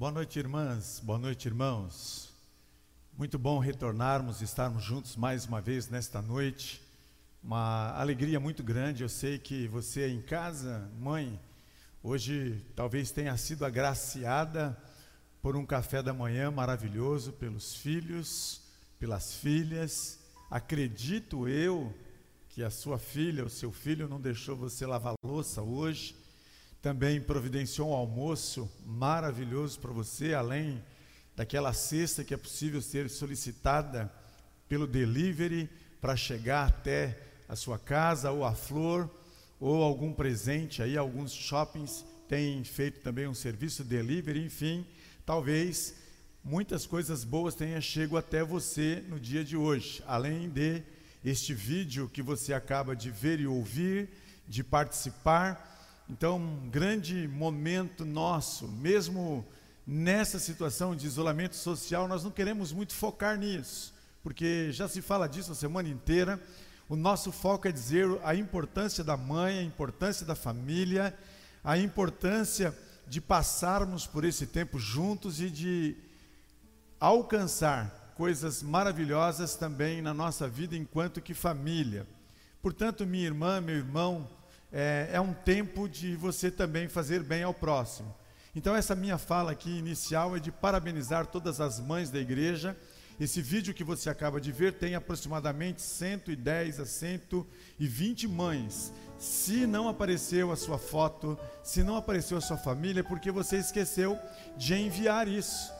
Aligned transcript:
Boa 0.00 0.10
noite, 0.10 0.38
irmãs. 0.38 0.98
Boa 1.04 1.18
noite, 1.18 1.46
irmãos. 1.46 2.32
Muito 3.18 3.38
bom 3.38 3.58
retornarmos, 3.58 4.40
estarmos 4.40 4.82
juntos 4.82 5.14
mais 5.14 5.44
uma 5.44 5.60
vez 5.60 5.90
nesta 5.90 6.22
noite. 6.22 6.80
Uma 7.44 7.90
alegria 7.90 8.40
muito 8.40 8.62
grande. 8.62 9.02
Eu 9.02 9.10
sei 9.10 9.38
que 9.38 9.68
você 9.68 10.08
em 10.08 10.22
casa, 10.22 10.90
mãe, 10.98 11.38
hoje 12.02 12.64
talvez 12.74 13.10
tenha 13.10 13.36
sido 13.36 13.62
agraciada 13.62 14.74
por 15.42 15.54
um 15.54 15.66
café 15.66 16.02
da 16.02 16.14
manhã 16.14 16.50
maravilhoso 16.50 17.34
pelos 17.34 17.74
filhos, 17.74 18.62
pelas 18.98 19.34
filhas. 19.34 20.18
Acredito 20.50 21.46
eu 21.46 21.94
que 22.48 22.62
a 22.62 22.70
sua 22.70 22.98
filha, 22.98 23.44
o 23.44 23.50
seu 23.50 23.70
filho 23.70 24.08
não 24.08 24.18
deixou 24.18 24.56
você 24.56 24.86
lavar 24.86 25.12
louça 25.22 25.60
hoje 25.60 26.16
também 26.82 27.20
providenciou 27.20 27.90
um 27.90 27.94
almoço 27.94 28.70
maravilhoso 28.86 29.78
para 29.78 29.92
você, 29.92 30.32
além 30.32 30.82
daquela 31.36 31.72
cesta 31.72 32.24
que 32.24 32.34
é 32.34 32.36
possível 32.36 32.80
ser 32.80 33.10
solicitada 33.10 34.10
pelo 34.68 34.86
delivery 34.86 35.68
para 36.00 36.16
chegar 36.16 36.68
até 36.68 37.18
a 37.48 37.54
sua 37.54 37.78
casa 37.78 38.30
ou 38.30 38.44
a 38.44 38.54
flor 38.54 39.10
ou 39.58 39.82
algum 39.82 40.12
presente 40.12 40.82
aí. 40.82 40.96
Alguns 40.96 41.32
shoppings 41.32 42.04
têm 42.28 42.64
feito 42.64 43.00
também 43.00 43.26
um 43.26 43.34
serviço 43.34 43.84
delivery, 43.84 44.44
enfim, 44.44 44.86
talvez 45.26 45.96
muitas 46.42 46.86
coisas 46.86 47.24
boas 47.24 47.54
tenham 47.54 47.80
chego 47.80 48.16
até 48.16 48.42
você 48.42 49.04
no 49.08 49.20
dia 49.20 49.44
de 49.44 49.56
hoje, 49.56 50.02
além 50.06 50.48
de 50.48 50.82
este 51.22 51.52
vídeo 51.52 52.08
que 52.08 52.22
você 52.22 52.54
acaba 52.54 52.96
de 52.96 53.10
ver 53.10 53.40
e 53.40 53.46
ouvir, 53.46 54.08
de 54.48 54.64
participar 54.64 55.69
então, 56.10 56.38
um 56.38 56.68
grande 56.68 57.28
momento 57.28 58.04
nosso, 58.04 58.66
mesmo 58.66 59.46
nessa 59.86 60.40
situação 60.40 60.96
de 60.96 61.06
isolamento 61.06 61.54
social, 61.54 62.08
nós 62.08 62.24
não 62.24 62.32
queremos 62.32 62.72
muito 62.72 62.92
focar 62.94 63.38
nisso, 63.38 63.94
porque 64.20 64.72
já 64.72 64.88
se 64.88 65.00
fala 65.00 65.28
disso 65.28 65.52
a 65.52 65.54
semana 65.54 65.88
inteira. 65.88 66.42
O 66.88 66.96
nosso 66.96 67.30
foco 67.30 67.68
é 67.68 67.72
dizer 67.72 68.08
a 68.24 68.34
importância 68.34 69.04
da 69.04 69.16
mãe, 69.16 69.60
a 69.60 69.62
importância 69.62 70.26
da 70.26 70.34
família, 70.34 71.16
a 71.62 71.78
importância 71.78 72.76
de 73.06 73.20
passarmos 73.20 74.04
por 74.04 74.24
esse 74.24 74.48
tempo 74.48 74.80
juntos 74.80 75.40
e 75.40 75.48
de 75.48 75.96
alcançar 76.98 78.12
coisas 78.16 78.64
maravilhosas 78.64 79.54
também 79.54 80.02
na 80.02 80.12
nossa 80.12 80.48
vida 80.48 80.76
enquanto 80.76 81.20
que 81.20 81.34
família. 81.34 82.04
Portanto, 82.60 83.06
minha 83.06 83.26
irmã, 83.26 83.60
meu 83.60 83.76
irmão, 83.76 84.28
é, 84.72 85.10
é 85.12 85.20
um 85.20 85.32
tempo 85.32 85.88
de 85.88 86.14
você 86.16 86.50
também 86.50 86.88
fazer 86.88 87.22
bem 87.22 87.42
ao 87.42 87.54
próximo. 87.54 88.14
Então, 88.54 88.74
essa 88.74 88.94
minha 88.94 89.18
fala 89.18 89.52
aqui 89.52 89.70
inicial 89.70 90.36
é 90.36 90.40
de 90.40 90.50
parabenizar 90.50 91.26
todas 91.26 91.60
as 91.60 91.78
mães 91.78 92.10
da 92.10 92.18
igreja. 92.18 92.76
Esse 93.18 93.40
vídeo 93.40 93.74
que 93.74 93.84
você 93.84 94.08
acaba 94.08 94.40
de 94.40 94.50
ver 94.50 94.74
tem 94.74 94.94
aproximadamente 94.94 95.82
110 95.82 96.80
a 96.80 96.86
120 96.86 98.26
mães. 98.26 98.92
Se 99.18 99.66
não 99.66 99.88
apareceu 99.88 100.50
a 100.50 100.56
sua 100.56 100.78
foto, 100.78 101.38
se 101.62 101.82
não 101.82 101.96
apareceu 101.96 102.38
a 102.38 102.40
sua 102.40 102.56
família, 102.56 103.00
é 103.00 103.04
porque 103.04 103.30
você 103.30 103.58
esqueceu 103.58 104.18
de 104.56 104.74
enviar 104.74 105.28
isso. 105.28 105.70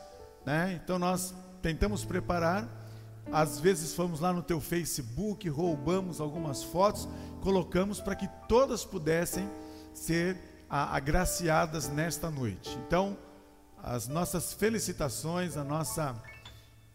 Né? 0.45 0.79
Então, 0.83 0.99
nós 0.99 1.35
tentamos 1.63 2.05
preparar. 2.05 2.80
Às 3.33 3.61
vezes 3.61 3.95
fomos 3.95 4.21
lá 4.21 4.33
no 4.33 4.43
teu 4.43 4.61
Facebook, 4.61 5.49
roubamos 5.49 6.21
algumas 6.21 6.63
fotos 6.63 7.09
colocamos 7.41 8.01
para 8.01 8.15
que 8.15 8.29
todas 8.47 8.85
pudessem 8.85 9.49
ser 9.93 10.37
agraciadas 10.69 11.89
nesta 11.89 12.31
noite. 12.31 12.79
Então, 12.87 13.19
as 13.83 14.07
nossas 14.07 14.53
felicitações, 14.53 15.57
a 15.57 15.65
nossa 15.65 16.15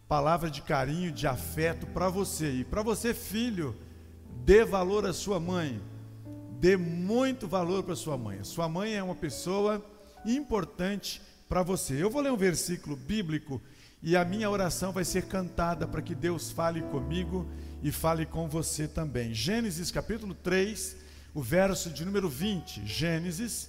palavra 0.07 0.49
de 0.49 0.61
carinho, 0.61 1.11
de 1.11 1.27
afeto 1.27 1.85
para 1.87 2.07
você. 2.07 2.51
E 2.51 2.63
para 2.63 2.81
você, 2.81 3.13
filho, 3.13 3.75
dê 4.45 4.63
valor 4.63 5.05
à 5.05 5.11
sua 5.11 5.39
mãe. 5.39 5.81
Dê 6.59 6.77
muito 6.77 7.47
valor 7.47 7.83
para 7.83 7.95
sua 7.95 8.17
mãe. 8.17 8.43
sua 8.43 8.69
mãe 8.69 8.95
é 8.95 9.03
uma 9.03 9.15
pessoa 9.15 9.83
importante 10.25 11.21
para 11.49 11.61
você. 11.63 12.01
Eu 12.01 12.09
vou 12.09 12.21
ler 12.21 12.31
um 12.31 12.37
versículo 12.37 12.95
bíblico 12.95 13.61
e 14.05 14.15
a 14.15 14.23
minha 14.23 14.47
oração 14.47 14.91
vai 14.91 15.03
ser 15.03 15.23
cantada 15.23 15.87
para 15.87 15.99
que 15.99 16.13
Deus 16.13 16.51
fale 16.51 16.79
comigo 16.83 17.49
e 17.81 17.91
fale 17.91 18.23
com 18.23 18.47
você 18.47 18.87
também. 18.87 19.33
Gênesis 19.33 19.89
capítulo 19.89 20.35
3, 20.35 20.95
o 21.33 21.41
verso 21.41 21.89
de 21.89 22.05
número 22.05 22.29
20. 22.29 22.85
Gênesis 22.85 23.67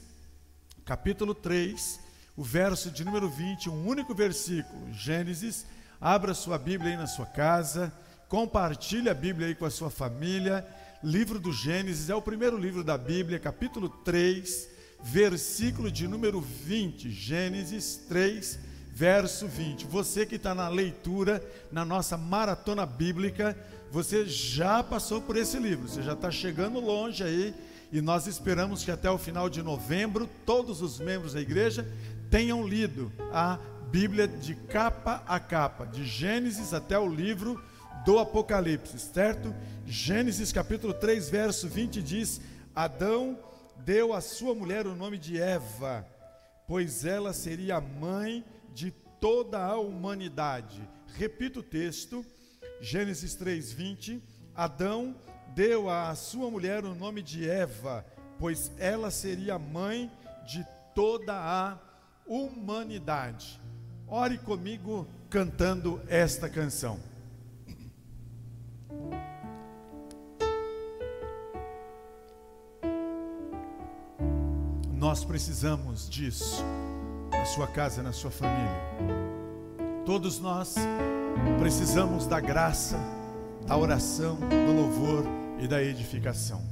capítulo 0.84 1.34
3, 1.34 1.98
o 2.36 2.44
verso 2.44 2.90
de 2.90 3.02
número 3.02 3.30
20, 3.30 3.70
um 3.70 3.88
único 3.88 4.14
versículo. 4.14 4.92
Gênesis, 4.92 5.64
abra 5.98 6.34
sua 6.34 6.58
Bíblia 6.58 6.90
aí 6.90 6.96
na 6.98 7.06
sua 7.06 7.24
casa, 7.24 7.90
compartilhe 8.28 9.08
a 9.08 9.14
Bíblia 9.14 9.46
aí 9.46 9.54
com 9.54 9.64
a 9.64 9.70
sua 9.70 9.88
família. 9.88 10.68
Livro 11.02 11.38
do 11.38 11.50
Gênesis 11.50 12.10
é 12.10 12.14
o 12.14 12.20
primeiro 12.20 12.58
livro 12.58 12.84
da 12.84 12.98
Bíblia, 12.98 13.40
capítulo 13.40 13.88
3, 13.88 14.68
versículo 15.02 15.90
de 15.90 16.06
número 16.06 16.42
20. 16.42 17.10
Gênesis 17.10 17.96
3, 18.06 18.65
verso 18.96 19.46
20. 19.46 19.84
Você 19.88 20.24
que 20.24 20.36
está 20.36 20.54
na 20.54 20.70
leitura, 20.70 21.46
na 21.70 21.84
nossa 21.84 22.16
maratona 22.16 22.86
bíblica, 22.86 23.54
você 23.90 24.24
já 24.24 24.82
passou 24.82 25.20
por 25.20 25.36
esse 25.36 25.58
livro, 25.58 25.86
você 25.86 26.02
já 26.02 26.14
está 26.14 26.30
chegando 26.30 26.80
longe 26.80 27.22
aí, 27.22 27.54
e 27.92 28.00
nós 28.00 28.26
esperamos 28.26 28.82
que 28.82 28.90
até 28.90 29.10
o 29.10 29.18
final 29.18 29.50
de 29.50 29.62
novembro 29.62 30.26
todos 30.46 30.80
os 30.80 30.98
membros 30.98 31.34
da 31.34 31.42
igreja 31.42 31.86
tenham 32.30 32.66
lido 32.66 33.12
a 33.34 33.58
Bíblia 33.90 34.26
de 34.26 34.54
capa 34.54 35.22
a 35.26 35.38
capa, 35.38 35.84
de 35.84 36.02
Gênesis 36.02 36.72
até 36.72 36.98
o 36.98 37.06
livro 37.06 37.62
do 38.06 38.18
Apocalipse, 38.18 38.98
certo? 38.98 39.54
Gênesis 39.86 40.52
capítulo 40.52 40.94
3, 40.94 41.28
verso 41.28 41.68
20 41.68 42.02
diz: 42.02 42.40
Adão 42.74 43.38
deu 43.84 44.14
à 44.14 44.22
sua 44.22 44.54
mulher 44.54 44.86
o 44.86 44.96
nome 44.96 45.18
de 45.18 45.38
Eva, 45.38 46.06
pois 46.66 47.04
ela 47.04 47.34
seria 47.34 47.76
a 47.76 47.80
mãe 47.80 48.42
de 48.76 48.90
toda 49.18 49.58
a 49.58 49.78
humanidade. 49.78 50.86
Repito 51.14 51.60
o 51.60 51.62
texto 51.62 52.22
Gênesis 52.78 53.34
3:20, 53.34 54.22
Adão 54.54 55.16
deu 55.54 55.88
à 55.88 56.14
sua 56.14 56.50
mulher 56.50 56.84
o 56.84 56.94
nome 56.94 57.22
de 57.22 57.48
Eva, 57.48 58.04
pois 58.38 58.70
ela 58.78 59.10
seria 59.10 59.58
mãe 59.58 60.12
de 60.46 60.62
toda 60.94 61.32
a 61.34 61.78
humanidade. 62.26 63.58
Ore 64.06 64.36
comigo 64.36 65.08
cantando 65.30 65.98
esta 66.06 66.46
canção. 66.50 67.00
Nós 74.92 75.24
precisamos 75.24 76.10
disso 76.10 76.62
sua 77.46 77.66
casa, 77.66 78.02
na 78.02 78.12
sua 78.12 78.30
família. 78.30 78.70
Todos 80.04 80.38
nós 80.38 80.76
Precisamos 81.58 82.26
da 82.26 82.40
graça, 82.40 82.98
da 83.66 83.76
oração, 83.76 84.36
do 84.36 84.72
louvor 84.72 85.24
e 85.58 85.66
da 85.66 85.82
edificação. 85.82 86.62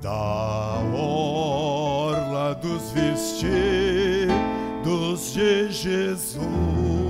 Da 0.00 0.80
orla 0.94 2.54
dos 2.54 2.90
vestidos 2.92 4.32
de 5.34 5.70
Jesus. 5.72 7.05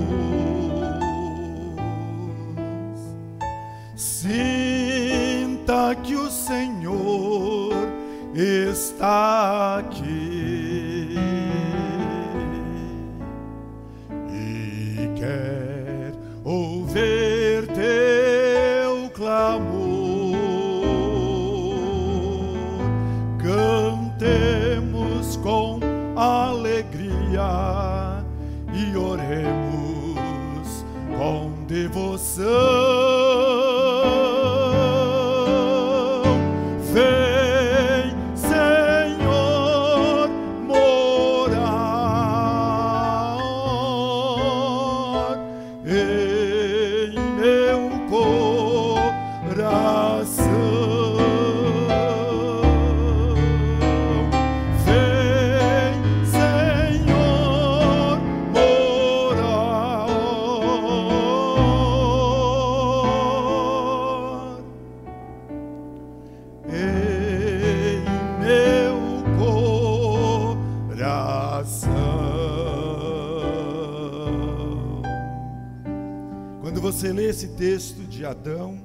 Você 76.75 77.13
lê 77.13 77.29
esse 77.29 77.55
texto 77.55 78.03
de 78.09 78.27
Adão, 78.27 78.83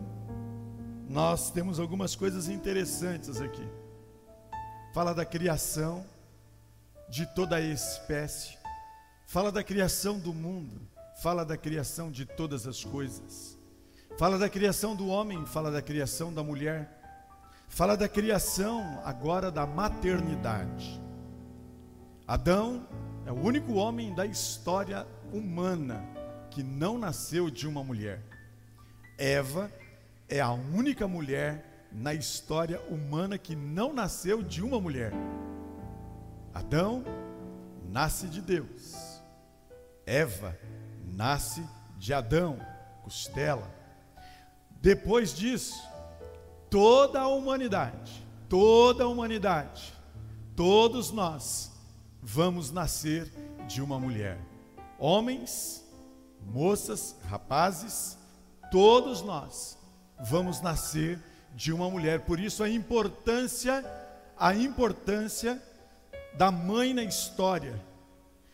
nós 1.10 1.50
temos 1.50 1.80
algumas 1.80 2.16
coisas 2.16 2.48
interessantes 2.48 3.42
aqui. 3.42 3.68
Fala 4.94 5.16
da 5.16 5.25
criação 5.25 6.06
de 7.10 7.25
toda 7.25 7.56
a 7.56 7.60
espécie, 7.60 8.56
fala 9.25 9.51
da 9.51 9.63
criação 9.63 10.19
do 10.19 10.31
mundo, 10.31 10.80
fala 11.24 11.44
da 11.44 11.57
criação 11.57 12.12
de 12.12 12.24
todas 12.24 12.68
as 12.68 12.83
coisas, 12.83 13.57
fala 14.16 14.38
da 14.38 14.48
criação 14.48 14.95
do 14.95 15.07
homem, 15.07 15.44
fala 15.48 15.72
da 15.72 15.81
criação 15.81 16.31
da 16.31 16.44
mulher, 16.44 16.88
fala 17.68 17.98
da 17.98 18.07
criação 18.07 19.01
agora 19.04 19.50
da 19.50 19.66
maternidade. 19.66 21.01
Adão 22.27 22.88
é 23.25 23.31
o 23.31 23.44
único 23.44 23.74
homem 23.74 24.13
da 24.13 24.27
história 24.27 25.07
humana 25.34 26.21
que 26.51 26.62
não 26.62 26.98
nasceu 26.98 27.50
de 27.50 27.68
uma 27.68 27.83
mulher. 27.83 28.21
Eva 29.18 29.71
é 30.27 30.39
a 30.39 30.51
única 30.51 31.07
mulher 31.07 31.88
na 31.92 32.13
história 32.13 32.80
humana 32.89 33.38
que 33.38 33.56
não 33.56 33.94
nasceu 33.94 34.44
de 34.44 34.62
uma 34.62 34.80
mulher. 34.80 35.12
Adão 36.53 37.03
nasce 37.89 38.27
de 38.27 38.42
Deus. 38.42 39.21
Eva 40.06 40.57
nasce 41.06 41.65
de 41.98 42.13
Adão, 42.13 42.59
costela. 43.03 43.69
Depois 44.81 45.33
disso, 45.33 45.81
toda 46.69 47.21
a 47.21 47.27
humanidade, 47.27 48.25
toda 48.50 49.03
a 49.03 49.07
humanidade, 49.07 49.94
todos 50.56 51.12
nós 51.12 51.71
vamos 52.21 52.71
nascer 52.71 53.31
de 53.68 53.81
uma 53.81 54.00
mulher. 54.00 54.39
Homens 54.98 55.83
moças, 56.46 57.16
rapazes, 57.28 58.18
todos 58.72 59.22
nós 59.22 59.78
vamos 60.20 60.62
nascer 60.62 61.20
de 61.56 61.72
uma 61.72 61.90
mulher. 61.90 62.22
Por 62.22 62.40
isso 62.40 62.64
a 62.64 62.70
importância, 62.70 63.86
a 64.38 64.54
importância 64.54 65.62
da 66.38 66.52
mãe 66.52 66.94
na 66.94 67.04
história, 67.04 67.80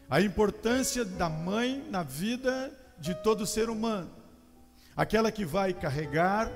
a 0.10 0.22
importância 0.22 1.06
da 1.06 1.30
mãe 1.30 1.86
na 1.90 2.04
vida 2.04 2.72
de 2.98 3.14
todo 3.14 3.46
ser 3.46 3.70
humano. 3.70 4.10
Aquela 4.96 5.32
que 5.32 5.46
vai 5.46 5.74
carregar 5.74 6.52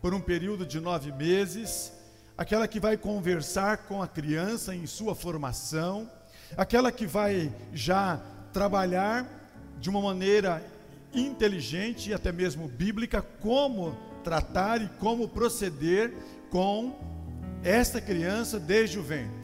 por 0.00 0.12
um 0.12 0.20
período 0.20 0.66
de 0.66 0.80
nove 0.80 1.12
meses, 1.12 1.92
aquela 2.36 2.66
que 2.66 2.80
vai 2.80 2.96
conversar 2.96 3.78
com 3.78 4.02
a 4.02 4.08
criança 4.08 4.74
em 4.74 4.86
sua 4.86 5.14
formação, 5.14 6.10
aquela 6.56 6.90
que 6.90 7.06
vai 7.06 7.52
já 7.72 8.20
trabalhar 8.52 9.26
de 9.78 9.90
uma 9.90 10.00
maneira 10.00 10.64
inteligente 11.14 12.10
e 12.10 12.14
até 12.14 12.32
mesmo 12.32 12.68
bíblica 12.68 13.22
como 13.22 13.96
tratar 14.22 14.82
e 14.82 14.88
como 14.98 15.28
proceder 15.28 16.12
com 16.50 16.98
esta 17.62 18.00
criança 18.00 18.58
desde 18.58 18.98
o 18.98 19.02
ventre. 19.02 19.34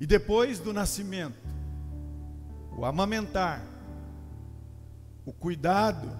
E 0.00 0.06
depois 0.06 0.58
do 0.58 0.72
nascimento, 0.72 1.38
o 2.76 2.84
amamentar, 2.84 3.62
o 5.24 5.32
cuidado 5.32 6.10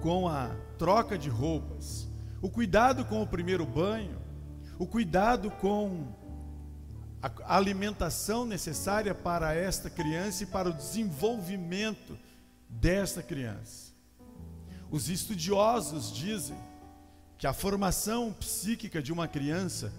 com 0.00 0.28
a 0.28 0.50
troca 0.78 1.16
de 1.16 1.28
roupas, 1.28 2.06
o 2.42 2.50
cuidado 2.50 3.04
com 3.04 3.22
o 3.22 3.26
primeiro 3.26 3.64
banho, 3.64 4.18
o 4.78 4.86
cuidado 4.86 5.50
com 5.50 6.08
a 7.44 7.56
alimentação 7.56 8.44
necessária 8.44 9.14
para 9.14 9.54
esta 9.54 9.88
criança 9.88 10.42
e 10.42 10.46
para 10.46 10.68
o 10.68 10.72
desenvolvimento 10.72 12.18
desta 12.68 13.22
criança. 13.22 13.92
Os 14.90 15.08
estudiosos 15.08 16.12
dizem 16.12 16.56
que 17.38 17.46
a 17.46 17.52
formação 17.52 18.32
psíquica 18.32 19.02
de 19.02 19.12
uma 19.12 19.26
criança 19.26 19.92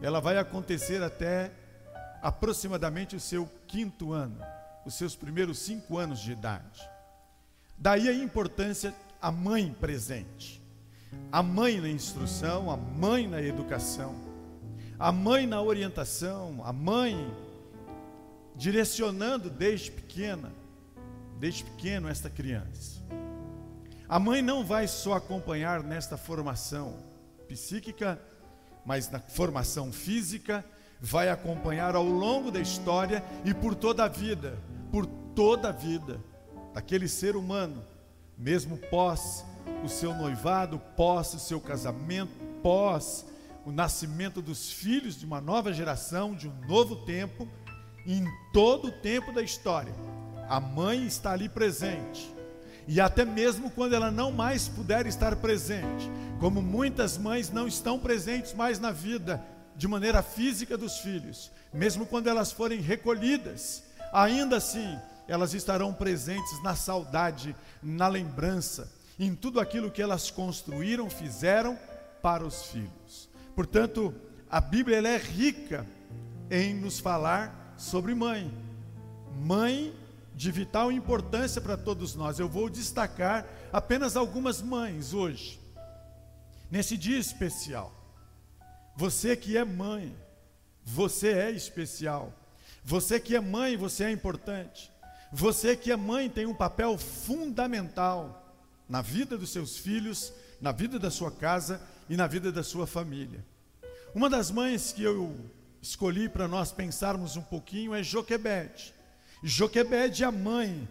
ela 0.00 0.20
vai 0.20 0.38
acontecer 0.38 1.02
até 1.02 1.52
aproximadamente 2.22 3.14
o 3.14 3.20
seu 3.20 3.48
quinto 3.66 4.12
ano, 4.12 4.40
os 4.86 4.94
seus 4.94 5.14
primeiros 5.14 5.58
cinco 5.58 5.98
anos 5.98 6.20
de 6.20 6.32
idade. 6.32 6.88
Daí 7.76 8.08
a 8.08 8.14
importância 8.14 8.94
a 9.20 9.30
mãe 9.30 9.72
presente, 9.72 10.60
a 11.30 11.42
mãe 11.42 11.80
na 11.80 11.88
instrução, 11.88 12.68
a 12.70 12.76
mãe 12.76 13.28
na 13.28 13.40
educação, 13.40 14.31
a 15.02 15.10
mãe 15.10 15.48
na 15.48 15.60
orientação, 15.60 16.62
a 16.64 16.72
mãe 16.72 17.34
direcionando 18.54 19.50
desde 19.50 19.90
pequena 19.90 20.52
desde 21.40 21.64
pequeno 21.64 22.08
esta 22.08 22.30
criança. 22.30 23.02
A 24.08 24.20
mãe 24.20 24.40
não 24.40 24.64
vai 24.64 24.86
só 24.86 25.14
acompanhar 25.14 25.82
nesta 25.82 26.16
formação 26.16 26.98
psíquica, 27.48 28.16
mas 28.86 29.10
na 29.10 29.18
formação 29.18 29.90
física, 29.90 30.64
vai 31.00 31.30
acompanhar 31.30 31.96
ao 31.96 32.04
longo 32.04 32.52
da 32.52 32.60
história 32.60 33.24
e 33.44 33.52
por 33.52 33.74
toda 33.74 34.04
a 34.04 34.08
vida, 34.08 34.56
por 34.92 35.04
toda 35.34 35.70
a 35.70 35.72
vida 35.72 36.20
daquele 36.72 37.08
ser 37.08 37.34
humano, 37.34 37.82
mesmo 38.38 38.78
pós 38.78 39.44
o 39.84 39.88
seu 39.88 40.14
noivado, 40.14 40.78
pós 40.96 41.34
o 41.34 41.40
seu 41.40 41.60
casamento, 41.60 42.32
pós 42.62 43.26
o 43.64 43.72
nascimento 43.72 44.42
dos 44.42 44.70
filhos 44.70 45.18
de 45.18 45.24
uma 45.24 45.40
nova 45.40 45.72
geração, 45.72 46.34
de 46.34 46.48
um 46.48 46.66
novo 46.66 46.96
tempo, 47.04 47.48
em 48.06 48.24
todo 48.52 48.88
o 48.88 48.92
tempo 48.92 49.32
da 49.32 49.42
história 49.42 49.94
a 50.52 50.60
mãe 50.60 51.06
está 51.06 51.32
ali 51.32 51.48
presente. 51.48 52.30
E 52.86 53.00
até 53.00 53.24
mesmo 53.24 53.70
quando 53.70 53.94
ela 53.94 54.10
não 54.10 54.30
mais 54.30 54.68
puder 54.68 55.06
estar 55.06 55.36
presente, 55.36 56.10
como 56.38 56.60
muitas 56.60 57.16
mães 57.16 57.50
não 57.50 57.66
estão 57.66 57.98
presentes 57.98 58.52
mais 58.52 58.78
na 58.78 58.90
vida 58.90 59.42
de 59.74 59.88
maneira 59.88 60.22
física 60.22 60.76
dos 60.76 60.98
filhos, 60.98 61.50
mesmo 61.72 62.04
quando 62.04 62.26
elas 62.26 62.52
forem 62.52 62.82
recolhidas, 62.82 63.82
ainda 64.12 64.58
assim 64.58 64.98
elas 65.26 65.54
estarão 65.54 65.94
presentes 65.94 66.62
na 66.62 66.76
saudade, 66.76 67.56
na 67.82 68.08
lembrança, 68.08 68.92
em 69.18 69.34
tudo 69.34 69.58
aquilo 69.58 69.90
que 69.90 70.02
elas 70.02 70.30
construíram, 70.30 71.08
fizeram 71.08 71.78
para 72.20 72.44
os 72.44 72.66
filhos. 72.66 73.30
Portanto, 73.54 74.14
a 74.50 74.60
Bíblia 74.60 74.98
é 74.98 75.18
rica 75.18 75.86
em 76.50 76.74
nos 76.74 76.98
falar 76.98 77.74
sobre 77.76 78.14
mãe. 78.14 78.52
Mãe 79.40 79.94
de 80.34 80.50
vital 80.50 80.90
importância 80.90 81.60
para 81.60 81.76
todos 81.76 82.14
nós. 82.14 82.38
Eu 82.38 82.48
vou 82.48 82.68
destacar 82.68 83.46
apenas 83.72 84.16
algumas 84.16 84.60
mães 84.62 85.12
hoje, 85.12 85.60
nesse 86.70 86.96
dia 86.96 87.18
especial. 87.18 87.92
Você 88.96 89.36
que 89.36 89.56
é 89.56 89.64
mãe, 89.64 90.14
você 90.84 91.32
é 91.32 91.50
especial. 91.50 92.32
Você 92.84 93.20
que 93.20 93.36
é 93.36 93.40
mãe, 93.40 93.76
você 93.76 94.04
é 94.04 94.10
importante. 94.10 94.90
Você 95.32 95.76
que 95.76 95.90
é 95.90 95.96
mãe 95.96 96.28
tem 96.28 96.46
um 96.46 96.54
papel 96.54 96.98
fundamental 96.98 98.54
na 98.88 99.00
vida 99.00 99.38
dos 99.38 99.50
seus 99.50 99.78
filhos, 99.78 100.32
na 100.60 100.72
vida 100.72 100.98
da 100.98 101.10
sua 101.10 101.30
casa 101.30 101.80
e 102.08 102.16
na 102.16 102.26
vida 102.26 102.50
da 102.50 102.62
sua 102.62 102.86
família. 102.86 103.44
Uma 104.14 104.28
das 104.28 104.50
mães 104.50 104.92
que 104.92 105.02
eu 105.02 105.34
escolhi 105.80 106.28
para 106.28 106.46
nós 106.46 106.70
pensarmos 106.70 107.36
um 107.36 107.42
pouquinho 107.42 107.94
é 107.94 108.02
Joquebede. 108.02 108.94
Joquebede, 109.42 110.24
a 110.24 110.30
mãe, 110.30 110.88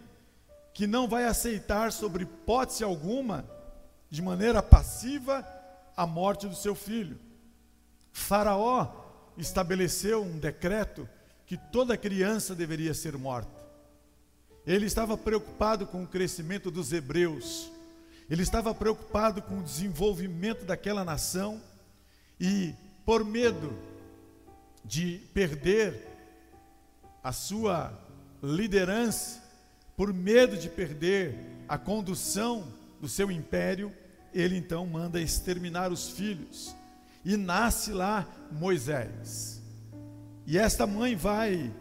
que 0.74 0.86
não 0.86 1.08
vai 1.08 1.24
aceitar, 1.24 1.92
sobre 1.92 2.24
hipótese 2.24 2.84
alguma, 2.84 3.44
de 4.10 4.20
maneira 4.20 4.62
passiva, 4.62 5.46
a 5.96 6.06
morte 6.06 6.46
do 6.46 6.54
seu 6.56 6.74
filho. 6.74 7.18
Faraó 8.12 8.88
estabeleceu 9.38 10.22
um 10.22 10.38
decreto 10.38 11.08
que 11.46 11.56
toda 11.56 11.96
criança 11.96 12.54
deveria 12.54 12.92
ser 12.92 13.16
morta. 13.16 13.62
Ele 14.66 14.86
estava 14.86 15.16
preocupado 15.16 15.86
com 15.86 16.02
o 16.02 16.06
crescimento 16.06 16.70
dos 16.70 16.92
hebreus, 16.92 17.70
ele 18.30 18.42
estava 18.42 18.74
preocupado 18.74 19.42
com 19.42 19.58
o 19.58 19.62
desenvolvimento 19.62 20.64
daquela 20.64 21.04
nação 21.04 21.60
e, 22.40 22.74
por 23.04 23.24
medo 23.24 23.76
de 24.84 25.20
perder 25.32 26.08
a 27.22 27.32
sua 27.32 27.92
liderança, 28.42 29.42
por 29.96 30.12
medo 30.12 30.56
de 30.56 30.68
perder 30.68 31.38
a 31.68 31.78
condução 31.78 32.66
do 33.00 33.08
seu 33.08 33.30
império, 33.30 33.92
ele 34.34 34.56
então 34.56 34.86
manda 34.86 35.20
exterminar 35.20 35.92
os 35.92 36.10
filhos. 36.10 36.74
E 37.24 37.36
nasce 37.36 37.92
lá 37.92 38.26
Moisés. 38.50 39.62
E 40.46 40.58
esta 40.58 40.86
mãe 40.86 41.14
vai 41.14 41.72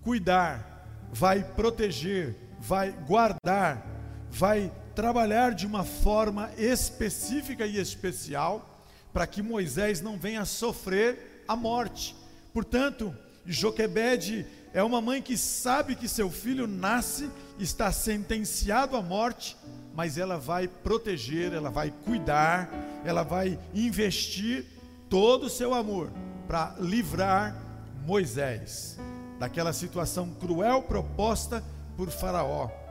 cuidar, 0.00 1.08
vai 1.12 1.44
proteger, 1.44 2.34
vai 2.58 2.92
guardar, 2.92 3.86
vai 4.30 4.72
trabalhar 4.94 5.54
de 5.54 5.66
uma 5.66 5.84
forma 5.84 6.50
específica 6.56 7.66
e 7.66 7.78
especial 7.78 8.70
para 9.12 9.26
que 9.26 9.42
Moisés 9.42 10.00
não 10.00 10.18
venha 10.18 10.44
sofrer 10.44 11.44
a 11.46 11.54
morte. 11.54 12.16
Portanto, 12.52 13.14
Joquebede 13.46 14.46
é 14.72 14.82
uma 14.82 15.00
mãe 15.00 15.22
que 15.22 15.36
sabe 15.36 15.94
que 15.94 16.08
seu 16.08 16.30
filho 16.30 16.66
nasce, 16.66 17.30
está 17.58 17.92
sentenciado 17.92 18.96
à 18.96 19.02
morte, 19.02 19.56
mas 19.94 20.18
ela 20.18 20.36
vai 20.36 20.66
proteger, 20.66 21.52
ela 21.52 21.70
vai 21.70 21.92
cuidar, 22.04 22.68
ela 23.04 23.22
vai 23.22 23.58
investir 23.72 24.66
todo 25.08 25.44
o 25.44 25.50
seu 25.50 25.72
amor 25.72 26.10
para 26.48 26.74
livrar 26.80 27.56
Moisés 28.04 28.98
daquela 29.38 29.72
situação 29.72 30.30
cruel 30.40 30.82
proposta 30.82 31.62
por 31.96 32.10
Faraó. 32.10 32.83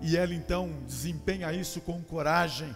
E 0.00 0.16
ela 0.16 0.34
então 0.34 0.70
desempenha 0.86 1.52
isso 1.52 1.80
com 1.80 2.02
coragem. 2.02 2.74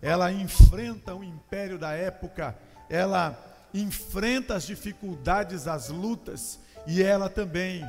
Ela 0.00 0.30
enfrenta 0.30 1.14
o 1.14 1.24
império 1.24 1.78
da 1.78 1.92
época, 1.92 2.56
ela 2.88 3.36
enfrenta 3.74 4.54
as 4.54 4.64
dificuldades, 4.64 5.66
as 5.66 5.88
lutas, 5.88 6.58
e 6.86 7.02
ela 7.02 7.28
também 7.28 7.84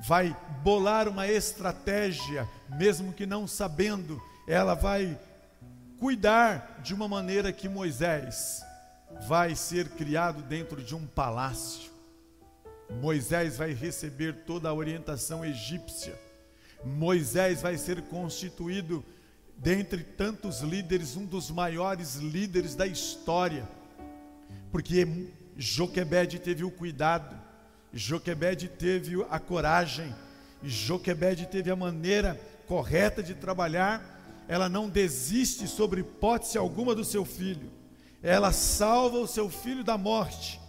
vai 0.00 0.36
bolar 0.62 1.08
uma 1.08 1.28
estratégia, 1.28 2.48
mesmo 2.70 3.12
que 3.12 3.26
não 3.26 3.46
sabendo, 3.46 4.20
ela 4.48 4.74
vai 4.74 5.18
cuidar 5.98 6.80
de 6.82 6.92
uma 6.92 7.06
maneira 7.06 7.52
que 7.52 7.68
Moisés 7.68 8.64
vai 9.28 9.54
ser 9.54 9.90
criado 9.90 10.42
dentro 10.42 10.82
de 10.82 10.94
um 10.94 11.06
palácio. 11.06 11.92
Moisés 13.00 13.56
vai 13.56 13.72
receber 13.72 14.44
toda 14.44 14.68
a 14.68 14.74
orientação 14.74 15.44
egípcia. 15.44 16.18
Moisés 16.84 17.62
vai 17.62 17.76
ser 17.76 18.02
constituído, 18.02 19.04
dentre 19.56 20.02
tantos 20.02 20.60
líderes, 20.60 21.16
um 21.16 21.24
dos 21.24 21.50
maiores 21.50 22.16
líderes 22.16 22.74
da 22.74 22.86
história, 22.86 23.68
porque 24.70 25.30
Joquebede 25.56 26.38
teve 26.38 26.64
o 26.64 26.70
cuidado, 26.70 27.36
Joquebede 27.92 28.68
teve 28.68 29.24
a 29.30 29.38
coragem, 29.38 30.12
Joquebede 30.62 31.46
teve 31.46 31.70
a 31.70 31.76
maneira 31.76 32.40
correta 32.66 33.22
de 33.22 33.34
trabalhar, 33.34 34.44
ela 34.48 34.68
não 34.68 34.88
desiste 34.88 35.68
sobre 35.68 36.00
hipótese 36.00 36.58
alguma 36.58 36.94
do 36.94 37.04
seu 37.04 37.24
filho, 37.24 37.70
ela 38.22 38.50
salva 38.50 39.18
o 39.18 39.26
seu 39.26 39.48
filho 39.48 39.84
da 39.84 39.96
morte, 39.96 40.60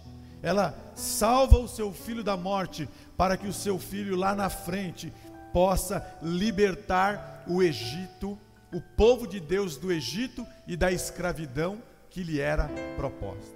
ela 0.42 0.92
salva 0.94 1.58
o 1.58 1.66
seu 1.66 1.92
filho 1.92 2.22
da 2.22 2.36
morte, 2.36 2.88
para 3.16 3.36
que 3.36 3.46
o 3.46 3.52
seu 3.52 3.78
filho 3.78 4.14
lá 4.14 4.34
na 4.34 4.50
frente 4.50 5.12
possa 5.54 6.04
libertar 6.20 7.44
o 7.46 7.62
Egito, 7.62 8.36
o 8.72 8.80
povo 8.80 9.24
de 9.24 9.38
Deus 9.38 9.76
do 9.76 9.92
Egito 9.92 10.44
e 10.66 10.76
da 10.76 10.90
escravidão 10.90 11.80
que 12.10 12.24
lhe 12.24 12.40
era 12.40 12.68
proposta. 12.96 13.54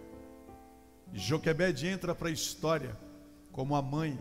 Joquebed 1.13 1.89
entra 1.89 2.15
para 2.15 2.29
a 2.29 2.33
história 2.33 2.97
como 3.51 3.75
a 3.75 3.83
mãe 3.83 4.17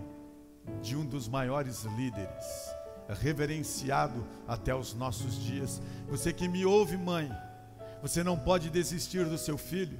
de 0.81 0.95
um 0.95 1.05
dos 1.05 1.27
maiores 1.27 1.83
líderes, 1.83 2.71
reverenciado 3.21 4.25
até 4.47 4.73
os 4.73 4.95
nossos 4.95 5.39
dias. 5.39 5.79
Você 6.09 6.33
que 6.33 6.47
me 6.47 6.65
ouve, 6.65 6.97
mãe, 6.97 7.31
você 8.01 8.23
não 8.23 8.39
pode 8.39 8.71
desistir 8.71 9.23
do 9.25 9.37
seu 9.37 9.55
filho. 9.55 9.99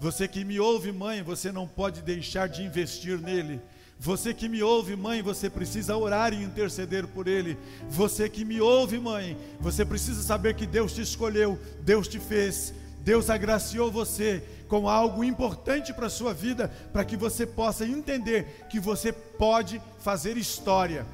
Você 0.00 0.26
que 0.26 0.44
me 0.44 0.58
ouve, 0.58 0.92
mãe, 0.92 1.22
você 1.22 1.52
não 1.52 1.68
pode 1.68 2.00
deixar 2.00 2.48
de 2.48 2.62
investir 2.62 3.20
nele. 3.20 3.60
Você 4.00 4.32
que 4.32 4.48
me 4.48 4.62
ouve, 4.62 4.94
mãe, 4.94 5.22
você 5.22 5.50
precisa 5.50 5.96
orar 5.96 6.32
e 6.32 6.42
interceder 6.42 7.06
por 7.08 7.26
ele. 7.26 7.58
Você 7.88 8.28
que 8.28 8.44
me 8.44 8.60
ouve, 8.60 8.98
mãe, 8.98 9.36
você 9.58 9.84
precisa 9.84 10.22
saber 10.22 10.54
que 10.54 10.66
Deus 10.66 10.92
te 10.92 11.00
escolheu, 11.00 11.58
Deus 11.80 12.06
te 12.06 12.20
fez, 12.20 12.72
Deus 13.00 13.28
agraciou 13.28 13.90
você 13.90 14.42
com 14.68 14.88
algo 14.88 15.24
importante 15.24 15.92
para 15.92 16.06
a 16.06 16.10
sua 16.10 16.32
vida, 16.32 16.68
para 16.92 17.04
que 17.04 17.16
você 17.16 17.44
possa 17.44 17.84
entender 17.84 18.66
que 18.70 18.78
você 18.78 19.12
pode 19.12 19.82
fazer 19.98 20.36
história 20.36 21.04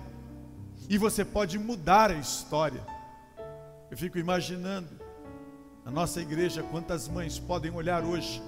e 0.89 0.99
você 0.99 1.25
pode 1.25 1.59
mudar 1.59 2.11
a 2.11 2.19
história. 2.19 2.85
Eu 3.91 3.97
fico 3.97 4.19
imaginando 4.19 4.89
na 5.85 5.91
nossa 5.91 6.21
igreja 6.21 6.63
quantas 6.63 7.09
mães 7.09 7.39
podem 7.39 7.71
olhar 7.71 8.05
hoje 8.05 8.43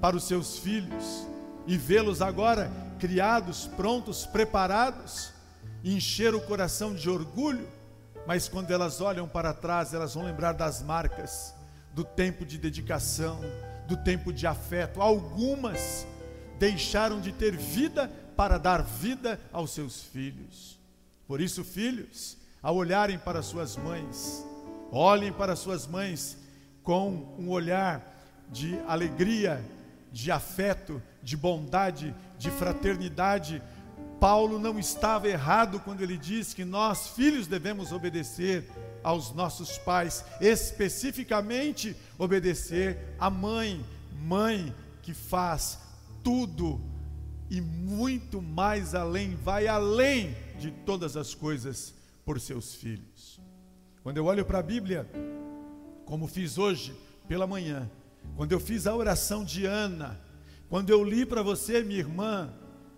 para 0.00 0.16
os 0.16 0.24
seus 0.24 0.58
filhos 0.58 1.26
e 1.66 1.76
vê-los 1.76 2.22
agora 2.22 2.70
criados, 2.98 3.66
prontos, 3.66 4.24
preparados, 4.26 5.32
encher 5.84 6.34
o 6.34 6.40
coração 6.40 6.94
de 6.94 7.08
orgulho, 7.10 7.68
mas 8.26 8.48
quando 8.48 8.70
elas 8.70 9.00
olham 9.00 9.28
para 9.28 9.52
trás, 9.52 9.94
elas 9.94 10.14
vão 10.14 10.24
lembrar 10.24 10.52
das 10.52 10.82
marcas 10.82 11.54
do 11.92 12.04
tempo 12.04 12.44
de 12.44 12.58
dedicação, 12.58 13.40
do 13.86 13.96
tempo 13.96 14.32
de 14.32 14.46
afeto. 14.46 15.00
Algumas 15.00 16.06
deixaram 16.58 17.20
de 17.20 17.32
ter 17.32 17.56
vida 17.56 18.10
para 18.36 18.58
dar 18.58 18.82
vida 18.82 19.40
aos 19.52 19.70
seus 19.70 20.02
filhos. 20.02 20.78
Por 21.26 21.40
isso, 21.40 21.64
filhos, 21.64 22.36
ao 22.62 22.76
olharem 22.76 23.18
para 23.18 23.42
suas 23.42 23.76
mães, 23.76 24.44
olhem 24.90 25.32
para 25.32 25.56
suas 25.56 25.86
mães 25.86 26.36
com 26.82 27.34
um 27.38 27.48
olhar 27.48 28.14
de 28.50 28.78
alegria, 28.86 29.64
de 30.16 30.32
afeto, 30.32 31.02
de 31.22 31.36
bondade, 31.36 32.14
de 32.38 32.50
fraternidade. 32.50 33.62
Paulo 34.18 34.58
não 34.58 34.78
estava 34.78 35.28
errado 35.28 35.78
quando 35.78 36.00
ele 36.00 36.16
diz 36.16 36.54
que 36.54 36.64
nós, 36.64 37.08
filhos, 37.08 37.46
devemos 37.46 37.92
obedecer 37.92 38.64
aos 39.04 39.34
nossos 39.34 39.76
pais, 39.76 40.24
especificamente 40.40 41.94
obedecer 42.18 43.14
à 43.18 43.28
mãe, 43.28 43.84
mãe 44.22 44.74
que 45.02 45.12
faz 45.12 45.78
tudo 46.24 46.80
e 47.50 47.60
muito 47.60 48.40
mais 48.40 48.94
além, 48.94 49.34
vai 49.34 49.68
além 49.68 50.34
de 50.58 50.70
todas 50.70 51.14
as 51.14 51.34
coisas 51.34 51.94
por 52.24 52.40
seus 52.40 52.74
filhos. 52.74 53.38
Quando 54.02 54.16
eu 54.16 54.24
olho 54.24 54.46
para 54.46 54.60
a 54.60 54.62
Bíblia, 54.62 55.06
como 56.06 56.26
fiz 56.26 56.56
hoje 56.56 56.98
pela 57.28 57.46
manhã, 57.46 57.90
quando 58.36 58.52
eu 58.52 58.60
fiz 58.60 58.86
a 58.86 58.94
oração 58.94 59.44
de 59.44 59.64
Ana, 59.64 60.20
quando 60.68 60.90
eu 60.90 61.02
li 61.02 61.24
para 61.24 61.42
você, 61.42 61.82
minha 61.82 62.00
irmã, 62.00 62.52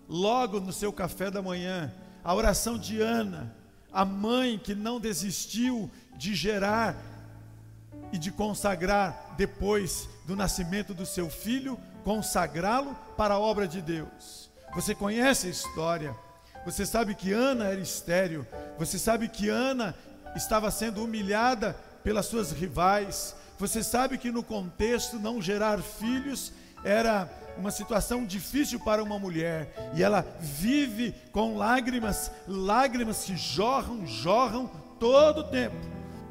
logo 0.07 0.59
no 0.59 0.73
seu 0.73 0.91
café 0.91 1.31
da 1.31 1.41
manhã, 1.41 1.93
a 2.23 2.33
oração 2.35 2.77
de 2.77 3.01
Ana, 3.01 3.55
a 3.91 4.03
mãe 4.03 4.59
que 4.59 4.75
não 4.75 4.99
desistiu 4.99 5.89
de 6.17 6.35
gerar 6.35 6.95
e 8.11 8.17
de 8.17 8.31
consagrar 8.31 9.35
depois 9.37 10.09
do 10.25 10.35
nascimento 10.35 10.93
do 10.93 11.05
seu 11.05 11.29
filho, 11.29 11.79
consagrá-lo 12.03 12.95
para 13.15 13.35
a 13.35 13.39
obra 13.39 13.67
de 13.67 13.81
Deus. 13.81 14.49
Você 14.75 14.93
conhece 14.93 15.47
a 15.47 15.51
história. 15.51 16.15
Você 16.65 16.85
sabe 16.85 17.15
que 17.15 17.31
Ana 17.31 17.65
era 17.65 17.79
estéril. 17.79 18.45
Você 18.77 18.99
sabe 18.99 19.29
que 19.29 19.47
Ana 19.47 19.95
estava 20.35 20.69
sendo 20.69 21.03
humilhada 21.03 21.73
pelas 22.03 22.25
suas 22.25 22.51
rivais. 22.51 23.35
Você 23.59 23.83
sabe 23.83 24.17
que 24.17 24.31
no 24.31 24.41
contexto 24.41 25.19
não 25.19 25.41
gerar 25.41 25.81
filhos 25.81 26.53
era 26.81 27.29
uma 27.57 27.71
situação 27.71 28.25
difícil 28.25 28.79
para 28.79 29.03
uma 29.03 29.19
mulher 29.19 29.91
e 29.93 30.01
ela 30.01 30.25
vive 30.39 31.13
com 31.33 31.57
lágrimas, 31.57 32.31
lágrimas 32.47 33.25
que 33.25 33.35
jorram, 33.35 34.07
jorram 34.07 34.71
todo 34.97 35.43
tempo, 35.43 35.75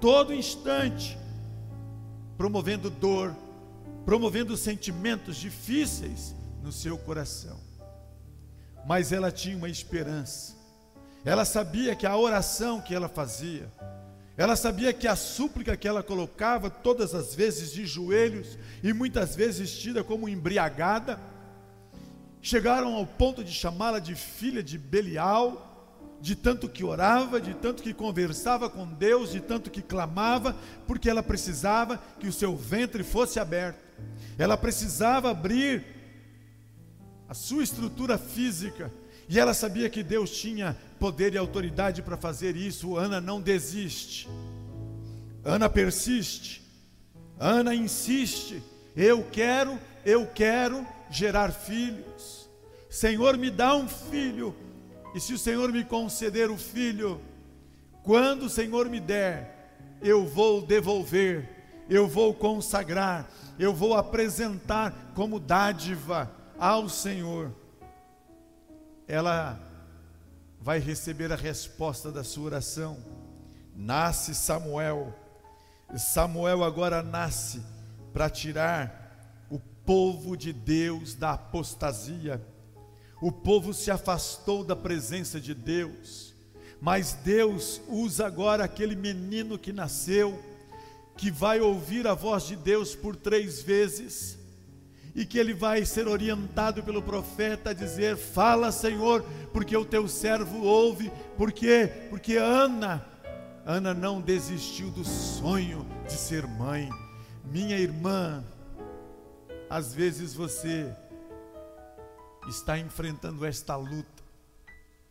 todo 0.00 0.32
instante, 0.32 1.18
promovendo 2.38 2.88
dor, 2.88 3.36
promovendo 4.06 4.56
sentimentos 4.56 5.36
difíceis 5.36 6.34
no 6.62 6.72
seu 6.72 6.96
coração. 6.96 7.60
Mas 8.86 9.12
ela 9.12 9.30
tinha 9.30 9.54
uma 9.54 9.68
esperança. 9.68 10.56
Ela 11.26 11.44
sabia 11.44 11.94
que 11.94 12.06
a 12.06 12.16
oração 12.16 12.80
que 12.80 12.94
ela 12.94 13.06
fazia, 13.06 13.70
ela 14.38 14.54
sabia 14.54 14.92
que 14.92 15.08
a 15.08 15.16
súplica 15.16 15.76
que 15.76 15.88
ela 15.88 16.00
colocava 16.00 16.70
todas 16.70 17.12
as 17.12 17.34
vezes 17.34 17.72
de 17.72 17.84
joelhos 17.84 18.56
e 18.84 18.92
muitas 18.92 19.34
vezes 19.34 19.58
vestida 19.58 20.04
como 20.04 20.28
embriagada, 20.28 21.18
chegaram 22.40 22.94
ao 22.94 23.04
ponto 23.04 23.42
de 23.42 23.50
chamá-la 23.50 23.98
de 23.98 24.14
filha 24.14 24.62
de 24.62 24.78
Belial, 24.78 26.16
de 26.20 26.36
tanto 26.36 26.68
que 26.68 26.84
orava, 26.84 27.40
de 27.40 27.52
tanto 27.52 27.82
que 27.82 27.92
conversava 27.92 28.70
com 28.70 28.86
Deus, 28.86 29.32
de 29.32 29.40
tanto 29.40 29.72
que 29.72 29.82
clamava, 29.82 30.54
porque 30.86 31.10
ela 31.10 31.22
precisava 31.22 32.00
que 32.20 32.28
o 32.28 32.32
seu 32.32 32.56
ventre 32.56 33.02
fosse 33.02 33.40
aberto. 33.40 33.80
Ela 34.38 34.56
precisava 34.56 35.32
abrir 35.32 35.84
a 37.28 37.34
sua 37.34 37.64
estrutura 37.64 38.16
física 38.16 38.92
e 39.28 39.38
ela 39.38 39.52
sabia 39.52 39.90
que 39.90 40.02
Deus 40.02 40.30
tinha 40.30 40.74
poder 40.98 41.34
e 41.34 41.38
autoridade 41.38 42.02
para 42.02 42.16
fazer 42.16 42.56
isso. 42.56 42.96
Ana 42.96 43.20
não 43.20 43.40
desiste. 43.40 44.26
Ana 45.44 45.68
persiste. 45.68 46.62
Ana 47.38 47.74
insiste. 47.74 48.62
Eu 48.96 49.22
quero, 49.30 49.78
eu 50.04 50.26
quero 50.26 50.86
gerar 51.10 51.52
filhos. 51.52 52.48
Senhor, 52.88 53.36
me 53.36 53.50
dá 53.50 53.76
um 53.76 53.86
filho. 53.86 54.56
E 55.14 55.20
se 55.20 55.34
o 55.34 55.38
Senhor 55.38 55.70
me 55.70 55.84
conceder 55.84 56.50
o 56.50 56.56
filho, 56.56 57.20
quando 58.02 58.44
o 58.44 58.50
Senhor 58.50 58.88
me 58.88 58.98
der, 58.98 59.74
eu 60.00 60.26
vou 60.26 60.62
devolver, 60.62 61.84
eu 61.90 62.08
vou 62.08 62.32
consagrar, 62.32 63.30
eu 63.58 63.74
vou 63.74 63.94
apresentar 63.94 65.12
como 65.14 65.38
dádiva 65.38 66.30
ao 66.58 66.88
Senhor 66.88 67.52
ela 69.08 69.58
vai 70.60 70.78
receber 70.78 71.32
a 71.32 71.36
resposta 71.36 72.12
da 72.12 72.22
sua 72.22 72.44
oração. 72.44 72.98
Nasce 73.74 74.34
Samuel. 74.34 75.14
Samuel 75.96 76.62
agora 76.62 77.02
nasce 77.02 77.62
para 78.12 78.28
tirar 78.28 79.46
o 79.50 79.58
povo 79.58 80.36
de 80.36 80.52
Deus 80.52 81.14
da 81.14 81.32
apostasia. 81.32 82.46
O 83.22 83.32
povo 83.32 83.72
se 83.72 83.90
afastou 83.90 84.62
da 84.62 84.76
presença 84.76 85.40
de 85.40 85.54
Deus, 85.54 86.34
mas 86.80 87.14
Deus 87.14 87.80
usa 87.88 88.26
agora 88.26 88.62
aquele 88.62 88.94
menino 88.94 89.58
que 89.58 89.72
nasceu, 89.72 90.38
que 91.16 91.30
vai 91.30 91.60
ouvir 91.60 92.06
a 92.06 92.14
voz 92.14 92.44
de 92.44 92.54
Deus 92.54 92.94
por 92.94 93.16
três 93.16 93.62
vezes, 93.62 94.37
e 95.14 95.24
que 95.24 95.38
ele 95.38 95.54
vai 95.54 95.84
ser 95.84 96.06
orientado 96.08 96.82
pelo 96.82 97.02
profeta 97.02 97.70
a 97.70 97.74
dizer: 97.74 98.16
Fala, 98.16 98.72
Senhor, 98.72 99.24
porque 99.52 99.76
o 99.76 99.84
teu 99.84 100.08
servo 100.08 100.64
ouve, 100.64 101.10
porque 101.36 101.90
porque 102.10 102.36
Ana 102.36 103.04
Ana 103.68 103.92
não 103.92 104.18
desistiu 104.18 104.90
do 104.90 105.04
sonho 105.04 105.86
de 106.06 106.14
ser 106.14 106.46
mãe. 106.46 106.88
Minha 107.44 107.76
irmã, 107.76 108.42
às 109.68 109.92
vezes 109.92 110.32
você 110.32 110.90
está 112.48 112.78
enfrentando 112.78 113.44
esta 113.44 113.76
luta. 113.76 114.22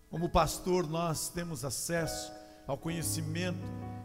Como 0.09 0.27
pastor, 0.27 0.87
nós 0.87 1.29
temos 1.29 1.63
acesso 1.63 2.33
ao 2.65 2.75
conhecimento 2.75 3.59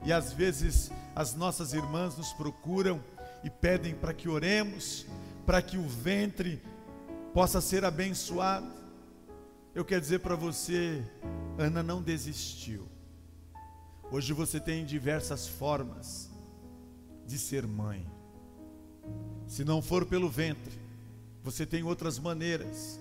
e 0.05 0.13
às 0.13 0.35
vezes 0.35 0.91
as 1.17 1.35
nossas 1.35 1.73
irmãs 1.73 2.19
nos 2.19 2.35
procuram 2.35 3.03
e 3.43 3.49
pedem 3.49 3.95
para 3.95 4.13
que 4.13 4.29
oremos, 4.29 5.07
para 5.47 5.61
que 5.61 5.77
o 5.77 5.89
ventre 5.89 6.63
possa 7.33 7.61
ser 7.61 7.85
abençoado. 7.85 8.71
Eu 9.75 9.85
quero 9.85 10.01
dizer 10.01 10.21
para 10.21 10.37
você, 10.37 11.03
Ana 11.59 11.83
não 11.83 12.03
desistiu. 12.03 12.87
Hoje 14.11 14.33
você 14.33 14.61
tem 14.61 14.85
diversas 14.85 15.49
formas 15.49 16.31
de 17.27 17.39
ser 17.39 17.67
mãe. 17.67 18.07
Se 19.47 19.65
não 19.65 19.81
for 19.81 20.05
pelo 20.05 20.29
ventre, 20.29 20.79
você 21.43 21.65
tem 21.65 21.83
outras 21.83 22.19
maneiras, 22.19 23.01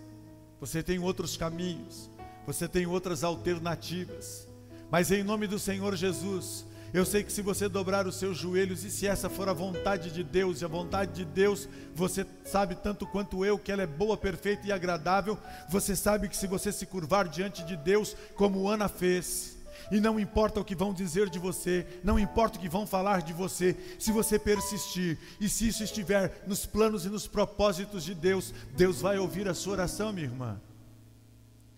você 0.59 0.81
tem 0.81 0.99
outros 0.99 1.35
caminhos, 1.35 2.09
você 2.45 2.67
tem 2.67 2.85
outras 2.85 3.23
alternativas. 3.23 4.47
Mas 4.89 5.11
em 5.11 5.23
nome 5.23 5.47
do 5.47 5.59
Senhor 5.59 5.95
Jesus, 5.95 6.65
eu 6.93 7.05
sei 7.05 7.23
que 7.23 7.31
se 7.31 7.41
você 7.41 7.69
dobrar 7.69 8.05
os 8.05 8.15
seus 8.15 8.37
joelhos 8.37 8.83
e 8.83 8.91
se 8.91 9.07
essa 9.07 9.29
for 9.29 9.47
a 9.47 9.53
vontade 9.53 10.11
de 10.11 10.23
Deus, 10.23 10.61
e 10.61 10.65
a 10.65 10.67
vontade 10.67 11.13
de 11.13 11.25
Deus, 11.25 11.69
você 11.95 12.25
sabe 12.43 12.75
tanto 12.75 13.07
quanto 13.07 13.45
eu 13.45 13.57
que 13.57 13.71
ela 13.71 13.81
é 13.81 13.87
boa, 13.87 14.17
perfeita 14.17 14.67
e 14.67 14.71
agradável, 14.71 15.37
você 15.69 15.95
sabe 15.95 16.27
que 16.27 16.35
se 16.35 16.47
você 16.47 16.71
se 16.71 16.85
curvar 16.85 17.29
diante 17.29 17.63
de 17.63 17.77
Deus, 17.77 18.15
como 18.35 18.67
Ana 18.67 18.89
fez, 18.89 19.57
e 19.89 19.99
não 19.99 20.19
importa 20.19 20.59
o 20.59 20.65
que 20.65 20.75
vão 20.75 20.93
dizer 20.93 21.29
de 21.29 21.39
você, 21.39 21.85
não 22.03 22.19
importa 22.19 22.57
o 22.57 22.61
que 22.61 22.69
vão 22.69 22.85
falar 22.85 23.21
de 23.21 23.33
você, 23.33 23.75
se 23.97 24.11
você 24.11 24.37
persistir 24.37 25.17
e 25.39 25.47
se 25.49 25.67
isso 25.67 25.83
estiver 25.83 26.43
nos 26.45 26.65
planos 26.65 27.05
e 27.05 27.09
nos 27.09 27.27
propósitos 27.27 28.03
de 28.03 28.13
Deus, 28.13 28.53
Deus 28.75 29.01
vai 29.01 29.17
ouvir 29.17 29.47
a 29.47 29.53
sua 29.53 29.73
oração, 29.73 30.11
minha 30.11 30.27
irmã. 30.27 30.59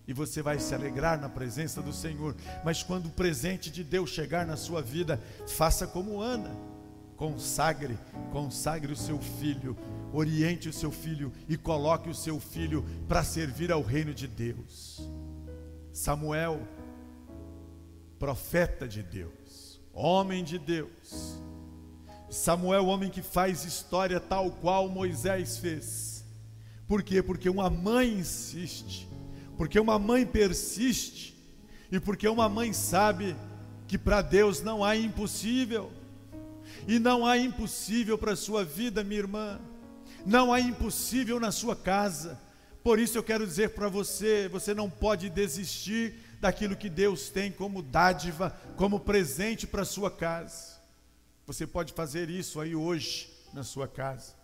E 0.06 0.12
você 0.12 0.42
vai 0.42 0.58
se 0.58 0.74
alegrar 0.74 1.20
na 1.20 1.28
presença 1.28 1.80
do 1.80 1.92
Senhor. 1.92 2.34
Mas 2.64 2.82
quando 2.82 3.06
o 3.06 3.10
presente 3.10 3.70
de 3.70 3.82
Deus 3.82 4.10
chegar 4.10 4.46
na 4.46 4.56
sua 4.56 4.82
vida, 4.82 5.20
faça 5.46 5.86
como 5.86 6.20
Ana. 6.20 6.50
Consagre, 7.16 7.96
consagre 8.32 8.92
o 8.92 8.96
seu 8.96 9.18
filho, 9.20 9.76
oriente 10.12 10.68
o 10.68 10.72
seu 10.72 10.90
filho 10.90 11.32
e 11.48 11.56
coloque 11.56 12.10
o 12.10 12.14
seu 12.14 12.40
filho 12.40 12.84
para 13.06 13.22
servir 13.22 13.70
ao 13.70 13.82
reino 13.82 14.12
de 14.12 14.26
Deus. 14.26 15.08
Samuel 15.92 16.60
profeta 18.24 18.88
de 18.88 19.02
Deus, 19.02 19.78
homem 19.92 20.42
de 20.42 20.58
Deus. 20.58 21.38
Samuel, 22.30 22.86
homem 22.86 23.10
que 23.10 23.20
faz 23.20 23.64
história 23.64 24.18
tal 24.18 24.50
qual 24.50 24.88
Moisés 24.88 25.58
fez. 25.58 26.24
Por 26.88 27.02
quê? 27.02 27.22
Porque 27.22 27.50
uma 27.50 27.68
mãe 27.68 28.14
insiste, 28.14 29.06
porque 29.56 29.78
uma 29.78 29.98
mãe 29.98 30.26
persiste, 30.26 31.34
e 31.90 32.00
porque 32.00 32.26
uma 32.26 32.48
mãe 32.48 32.72
sabe 32.72 33.36
que 33.86 33.96
para 33.96 34.22
Deus 34.22 34.60
não 34.60 34.82
há 34.82 34.96
impossível, 34.96 35.92
e 36.88 36.98
não 36.98 37.26
há 37.26 37.38
impossível 37.38 38.18
para 38.18 38.32
a 38.32 38.36
sua 38.36 38.64
vida, 38.64 39.04
minha 39.04 39.20
irmã, 39.20 39.60
não 40.26 40.52
há 40.52 40.60
impossível 40.60 41.38
na 41.38 41.52
sua 41.52 41.76
casa. 41.76 42.40
Por 42.82 42.98
isso 42.98 43.16
eu 43.16 43.22
quero 43.22 43.46
dizer 43.46 43.70
para 43.70 43.88
você: 43.88 44.48
você 44.48 44.74
não 44.74 44.90
pode 44.90 45.30
desistir 45.30 46.14
daquilo 46.40 46.76
que 46.76 46.90
Deus 46.90 47.30
tem 47.30 47.50
como 47.50 47.82
dádiva, 47.82 48.50
como 48.76 49.00
presente 49.00 49.66
para 49.66 49.82
a 49.82 49.86
sua 49.86 50.10
casa. 50.10 50.74
Você 51.46 51.66
pode 51.66 51.92
fazer 51.92 52.28
isso 52.28 52.60
aí 52.60 52.74
hoje 52.74 53.30
na 53.52 53.62
sua 53.62 53.86
casa. 53.86 54.34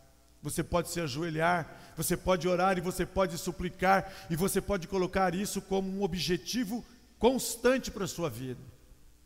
Você 0.43 0.63
pode 0.63 0.91
se 0.91 1.01
ajoelhar, 1.01 1.93
você 1.97 2.17
pode 2.17 2.49
orar 2.49 2.79
e 2.79 2.81
você 2.81 3.05
pode 3.05 3.37
suplicar 3.37 4.11
e 4.31 4.37
você 4.37 4.61
pode 4.61 4.89
colocar 4.89 5.35
isso 5.35 5.61
como 5.61 5.91
um 5.91 6.03
objetivo 6.03 6.85
constante 7.19 7.91
para 7.91 8.05
a 8.05 8.09
sua 8.09 8.31
vida. 8.31 8.61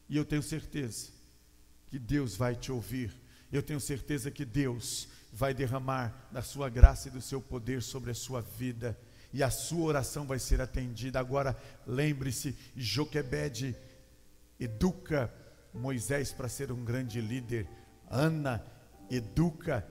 E 0.08 0.16
eu 0.16 0.24
tenho 0.24 0.42
certeza 0.42 1.12
que 1.86 1.98
Deus 1.98 2.36
vai 2.36 2.56
te 2.56 2.72
ouvir. 2.72 3.14
Eu 3.52 3.62
tenho 3.62 3.80
certeza 3.80 4.30
que 4.30 4.44
Deus 4.44 5.06
vai 5.32 5.54
derramar 5.54 6.28
da 6.32 6.42
sua 6.42 6.68
graça 6.68 7.08
e 7.08 7.12
do 7.12 7.20
seu 7.20 7.40
poder 7.40 7.82
sobre 7.82 8.10
a 8.10 8.14
sua 8.14 8.40
vida 8.40 8.98
e 9.34 9.42
a 9.42 9.50
sua 9.50 9.86
oração 9.86 10.24
vai 10.24 10.38
ser 10.38 10.60
atendida. 10.60 11.18
Agora, 11.18 11.56
lembre-se, 11.84 12.56
Joquebede 12.76 13.76
educa 14.60 15.28
Moisés 15.72 16.32
para 16.32 16.48
ser 16.48 16.70
um 16.70 16.84
grande 16.84 17.20
líder. 17.20 17.68
Ana 18.08 18.64
educa, 19.10 19.84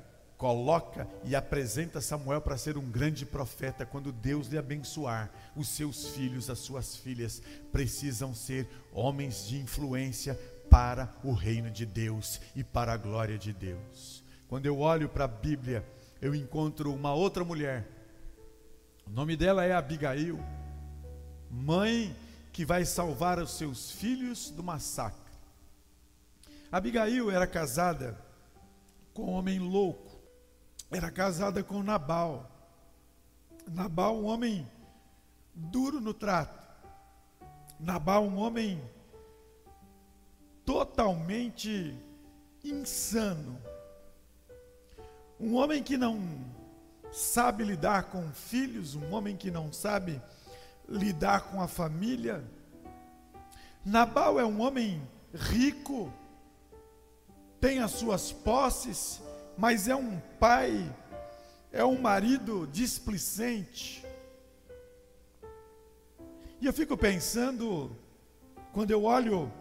coloca 0.43 1.07
e 1.23 1.37
apresenta 1.37 2.01
Samuel 2.01 2.41
para 2.41 2.57
ser 2.57 2.77
um 2.77 2.91
grande 2.91 3.25
profeta. 3.25 3.85
Quando 3.85 4.11
Deus 4.11 4.47
lhe 4.47 4.57
abençoar, 4.57 5.31
os 5.55 5.69
seus 5.69 6.09
filhos, 6.09 6.49
as 6.49 6.59
suas 6.59 6.97
filhas 6.97 7.41
precisam 7.71 8.35
ser 8.35 8.67
homens 8.91 9.47
de 9.47 9.57
influência 9.57 10.37
para 10.69 11.13
o 11.23 11.31
reino 11.31 11.71
de 11.71 11.85
Deus 11.85 12.41
e 12.53 12.61
para 12.61 12.91
a 12.91 12.97
glória 12.97 13.37
de 13.37 13.53
Deus. 13.53 14.21
Quando 14.49 14.65
eu 14.65 14.79
olho 14.79 15.07
para 15.07 15.23
a 15.23 15.29
Bíblia, 15.29 15.81
eu 16.21 16.35
encontro 16.35 16.93
uma 16.93 17.13
outra 17.13 17.45
mulher 17.45 17.87
o 19.07 19.11
nome 19.11 19.35
dela 19.35 19.63
é 19.63 19.73
Abigail, 19.73 20.39
mãe 21.49 22.15
que 22.51 22.65
vai 22.65 22.85
salvar 22.85 23.39
os 23.39 23.51
seus 23.51 23.91
filhos 23.91 24.49
do 24.49 24.63
massacre. 24.63 25.19
Abigail 26.71 27.29
era 27.29 27.45
casada 27.45 28.17
com 29.13 29.25
um 29.25 29.33
homem 29.33 29.59
louco, 29.59 30.12
era 30.93 31.11
casada 31.11 31.63
com 31.63 31.81
Nabal. 31.81 32.49
Nabal, 33.71 34.15
um 34.15 34.25
homem 34.25 34.69
duro 35.53 35.99
no 35.99 36.13
trato. 36.13 36.61
Nabal, 37.79 38.23
um 38.23 38.37
homem 38.37 38.81
totalmente 40.65 41.97
insano. 42.63 43.59
Um 45.39 45.55
homem 45.55 45.83
que 45.83 45.97
não 45.97 46.21
sabe 47.11 47.63
lidar 47.63 48.03
com 48.05 48.31
filhos, 48.31 48.95
um 48.95 49.13
homem 49.13 49.35
que 49.35 49.51
não 49.51 49.71
sabe 49.73 50.21
lidar 50.87 51.49
com 51.49 51.61
a 51.61 51.67
família. 51.67 52.43
Nabal 53.85 54.39
é 54.39 54.45
um 54.45 54.61
homem 54.61 55.01
rico, 55.33 56.11
tem 57.59 57.79
as 57.79 57.91
suas 57.91 58.31
posses, 58.31 59.21
mas 59.57 59.87
é 59.87 59.95
um 59.95 60.19
pai, 60.39 60.93
é 61.71 61.83
um 61.83 61.99
marido 61.99 62.67
displicente. 62.67 64.03
E 66.59 66.65
eu 66.65 66.73
fico 66.73 66.97
pensando, 66.97 67.95
quando 68.71 68.91
eu 68.91 69.03
olho 69.03 69.51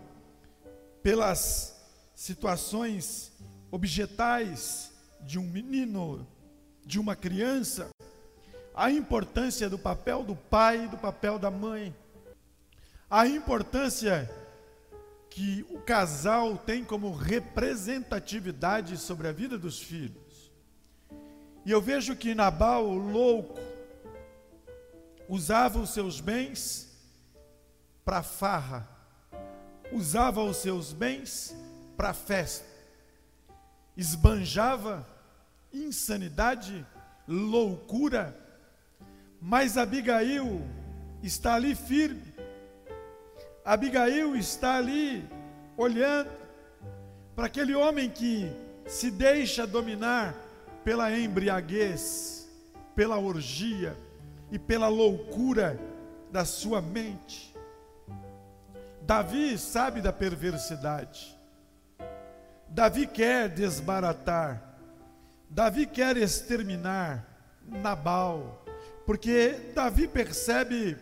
pelas 1.03 1.81
situações 2.15 3.33
objetais 3.71 4.93
de 5.21 5.39
um 5.39 5.43
menino 5.43 6.27
de 6.85 6.99
uma 6.99 7.17
criança, 7.17 7.91
a 8.75 8.91
importância 8.91 9.69
do 9.69 9.79
papel 9.79 10.23
do 10.23 10.35
pai 10.35 10.85
e 10.85 10.89
do 10.89 10.97
papel 10.97 11.39
da 11.39 11.51
mãe, 11.51 11.95
a 13.11 13.27
importância 13.27 14.31
que 15.35 15.65
o 15.71 15.81
casal 15.81 16.59
tem 16.59 16.85
como 16.85 17.11
representatividade 17.15 18.99
sobre 18.99 19.29
a 19.29 19.33
vida 19.33 19.57
dos 19.57 19.81
filhos. 19.81 20.53
E 21.65 21.71
eu 21.71 21.81
vejo 21.81 22.15
que 22.15 22.35
Nabal, 22.35 22.87
louco, 22.87 23.59
usava 25.27 25.79
os 25.79 25.91
seus 25.91 26.21
bens 26.21 26.93
para 28.05 28.23
farra, 28.23 28.87
usava 29.91 30.43
os 30.43 30.59
seus 30.59 30.93
bens 30.93 31.57
para 31.97 32.13
festa, 32.13 32.67
esbanjava 33.97 35.07
insanidade, 35.73 36.87
loucura, 37.27 38.39
mas 39.41 39.79
Abigail 39.79 40.61
está 41.23 41.55
ali 41.55 41.75
firme. 41.75 42.32
Abigail 43.65 44.35
está 44.35 44.77
ali 44.77 45.25
olhando, 45.77 46.31
para 47.35 47.47
aquele 47.47 47.75
homem 47.75 48.11
que 48.11 48.51
se 48.87 49.11
deixa 49.11 49.67
dominar 49.67 50.35
pela 50.85 51.17
embriaguez, 51.17 52.49
pela 52.95 53.19
orgia 53.19 53.97
e 54.51 54.59
pela 54.59 54.89
loucura 54.89 55.79
da 56.31 56.45
sua 56.45 56.83
mente. 56.83 57.55
Davi 59.03 59.57
sabe 59.57 60.01
da 60.01 60.13
perversidade. 60.13 61.39
Davi 62.69 63.07
quer 63.07 63.49
desbaratar. 63.49 64.77
Davi 65.49 65.87
quer 65.87 66.17
exterminar 66.17 67.29
Nabal, 67.67 68.65
porque 69.07 69.73
Davi 69.75 70.09
percebe 70.09 70.97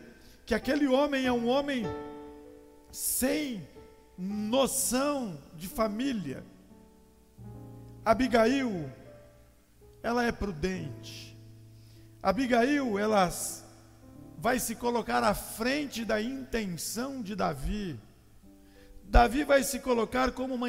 que 0.44 0.54
aquele 0.54 0.86
homem 0.88 1.26
é 1.26 1.32
um 1.32 1.48
homem 1.48 1.86
sem 2.92 3.66
noção 4.16 5.38
de 5.54 5.68
família. 5.68 6.44
Abigail, 8.04 8.90
ela 10.02 10.24
é 10.24 10.32
prudente. 10.32 11.38
Abigail, 12.22 12.98
ela 12.98 13.30
vai 14.38 14.58
se 14.58 14.74
colocar 14.74 15.22
à 15.22 15.34
frente 15.34 16.04
da 16.04 16.20
intenção 16.20 17.22
de 17.22 17.34
Davi. 17.34 17.98
Davi 19.04 19.44
vai 19.44 19.62
se 19.62 19.80
colocar 19.80 20.32
como 20.32 20.54
uma 20.54 20.68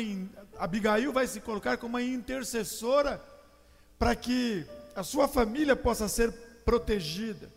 Abigail 0.57 1.11
vai 1.11 1.25
se 1.27 1.39
colocar 1.39 1.77
como 1.77 1.97
uma 1.97 2.03
intercessora 2.03 3.23
para 3.97 4.15
que 4.15 4.65
a 4.95 5.03
sua 5.03 5.27
família 5.27 5.75
possa 5.75 6.07
ser 6.07 6.31
protegida. 6.63 7.49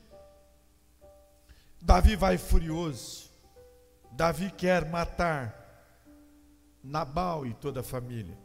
Davi 1.80 2.16
vai 2.16 2.38
furioso. 2.38 3.33
Davi 4.16 4.48
quer 4.50 4.88
matar 4.88 5.62
Nabal 6.82 7.44
e 7.44 7.52
toda 7.54 7.80
a 7.80 7.82
família. 7.82 8.38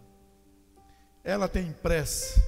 Ela 1.24 1.48
tem 1.48 1.72
pressa. 1.72 2.42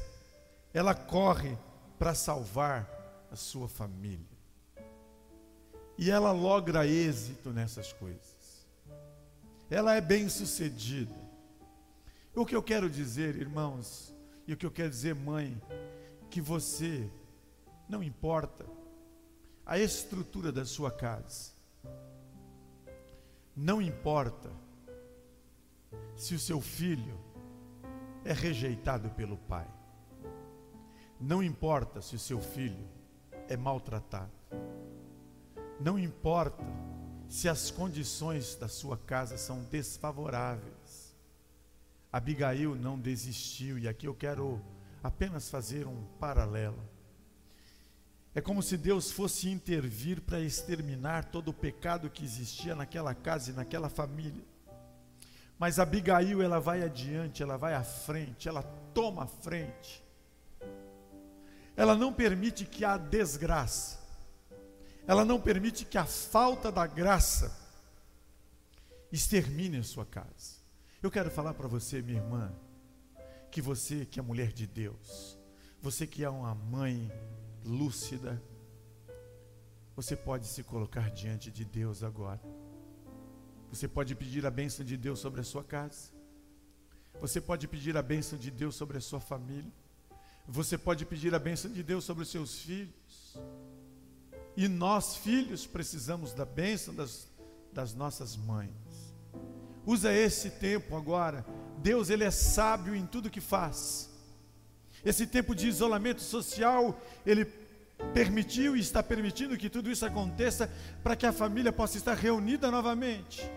Ela 0.74 0.96
corre 0.96 1.56
para 2.00 2.16
salvar 2.16 2.90
a 3.30 3.36
sua 3.36 3.68
família. 3.68 4.26
E 6.00 6.10
ela 6.10 6.32
logra 6.32 6.88
êxito 6.88 7.52
nessas 7.52 7.94
coisas. 7.94 8.66
Ela 9.70 9.94
é 9.96 10.02
bem-sucedida. 10.02 11.14
O 12.34 12.44
que 12.44 12.56
eu 12.56 12.64
quero 12.64 12.90
dizer, 12.90 13.36
irmãos, 13.36 14.16
e 14.48 14.54
o 14.54 14.58
que 14.58 14.66
eu 14.66 14.72
quero 14.72 14.90
dizer, 14.90 15.14
mãe, 15.14 15.62
que 16.30 16.42
você 16.42 17.08
não 17.88 18.02
importa 18.02 18.66
a 19.64 19.78
estrutura 19.78 20.52
da 20.52 20.66
sua 20.66 20.90
casa. 20.90 21.51
Não 23.56 23.82
importa 23.82 24.50
se 26.16 26.34
o 26.34 26.40
seu 26.40 26.62
filho 26.62 27.20
é 28.24 28.34
rejeitado 28.34 29.10
pelo 29.10 29.38
pai. 29.38 29.68
Não 31.20 31.44
importa 31.44 32.02
se 32.02 32.16
o 32.16 32.20
seu 32.20 32.40
filho 32.40 32.88
é 33.48 33.58
maltratado. 33.58 34.32
Não 35.80 36.00
importa 36.00 36.64
se 37.28 37.50
as 37.50 37.70
condições 37.72 38.56
da 38.56 38.68
sua 38.68 38.98
casa 38.98 39.38
são 39.38 39.64
desfavoráveis. 39.64 41.16
Abigail 42.12 42.76
não 42.76 43.00
desistiu, 43.00 43.78
e 43.78 43.88
aqui 43.88 44.06
eu 44.06 44.14
quero 44.14 44.62
apenas 45.04 45.50
fazer 45.50 45.88
um 45.88 46.04
paralelo. 46.20 46.91
É 48.34 48.42
como 48.42 48.64
se 48.64 48.78
Deus 48.78 49.12
fosse 49.12 49.50
intervir 49.50 50.22
para 50.22 50.40
exterminar 50.40 51.26
todo 51.26 51.50
o 51.50 51.54
pecado 51.54 52.10
que 52.10 52.24
existia 52.24 52.76
naquela 52.76 53.14
casa 53.14 53.52
e 53.52 53.54
naquela 53.54 53.90
família. 53.90 54.44
Mas 55.60 55.80
Abigail, 55.80 56.42
ela 56.42 56.60
vai 56.60 56.82
adiante, 56.82 57.44
ela 57.44 57.58
vai 57.58 57.74
à 57.74 57.84
frente, 57.84 58.48
ela 58.48 58.64
toma 58.94 59.24
a 59.24 59.28
frente 59.28 60.04
ela 61.76 61.96
não 61.96 62.14
permite 62.14 62.66
que 62.66 62.84
a 62.84 62.98
desgraça, 62.98 64.00
ela 65.08 65.26
não 65.26 65.40
permite 65.40 65.86
que 65.86 65.98
a 65.98 66.06
falta 66.06 66.72
da 66.72 66.86
graça 66.86 67.58
extermine 69.12 69.78
a 69.78 69.84
sua 69.84 70.06
casa. 70.06 70.62
Eu 71.02 71.10
quero 71.10 71.32
falar 71.32 71.54
para 71.54 71.68
você, 71.68 72.02
minha 72.02 72.20
irmã, 72.20 72.54
que 73.50 73.62
você 73.62 74.06
que 74.06 74.20
é 74.20 74.24
mulher 74.24 74.52
de 74.52 74.68
Deus, 74.68 75.38
você 75.82 76.06
que 76.06 76.24
é 76.24 76.30
uma 76.30 76.54
mãe 76.54 77.12
lúcida, 77.66 78.42
você 79.96 80.16
pode 80.16 80.48
se 80.48 80.64
colocar 80.64 81.10
diante 81.12 81.52
de 81.52 81.66
Deus 81.66 82.04
agora. 82.04 82.42
Você 83.70 83.88
pode 83.88 84.16
pedir 84.16 84.46
a 84.46 84.52
bênção 84.52 84.86
de 84.86 84.98
Deus 84.98 85.20
sobre 85.20 85.42
a 85.42 85.44
sua 85.44 85.64
casa. 85.64 86.12
Você 87.20 87.40
pode 87.40 87.68
pedir 87.68 87.96
a 87.96 88.02
bênção 88.02 88.38
de 88.38 88.52
Deus 88.52 88.76
sobre 88.76 88.98
a 88.98 89.02
sua 89.02 89.20
família. 89.20 89.72
Você 90.48 90.78
pode 90.78 91.06
pedir 91.06 91.34
a 91.34 91.40
bênção 91.40 91.72
de 91.72 91.84
Deus 91.84 92.04
sobre 92.04 92.24
os 92.24 92.30
seus 92.30 92.60
filhos. 92.60 93.38
E 94.58 94.68
nós, 94.68 95.16
filhos, 95.16 95.66
precisamos 95.66 96.34
da 96.34 96.46
bênção 96.46 96.94
das, 96.94 97.30
das 97.72 97.94
nossas 97.94 98.36
mães. 98.36 99.16
Usa 99.86 100.12
esse 100.14 100.52
tempo 100.52 100.96
agora. 100.96 101.46
Deus, 101.78 102.10
Ele 102.10 102.24
é 102.24 102.32
sábio 102.32 102.96
em 102.96 103.06
tudo 103.06 103.30
que 103.30 103.42
faz. 103.42 104.11
Esse 105.06 105.26
tempo 105.26 105.56
de 105.56 105.68
isolamento 105.68 106.22
social, 106.22 107.00
Ele 107.26 107.46
permitiu 108.14 108.76
e 108.76 108.80
está 108.80 109.02
permitindo 109.02 109.58
que 109.58 109.70
tudo 109.70 109.90
isso 109.90 110.06
aconteça 110.06 110.70
para 111.04 111.16
que 111.16 111.26
a 111.26 111.32
família 111.32 111.72
possa 111.72 111.98
estar 111.98 112.16
reunida 112.16 112.70
novamente. 112.70 113.50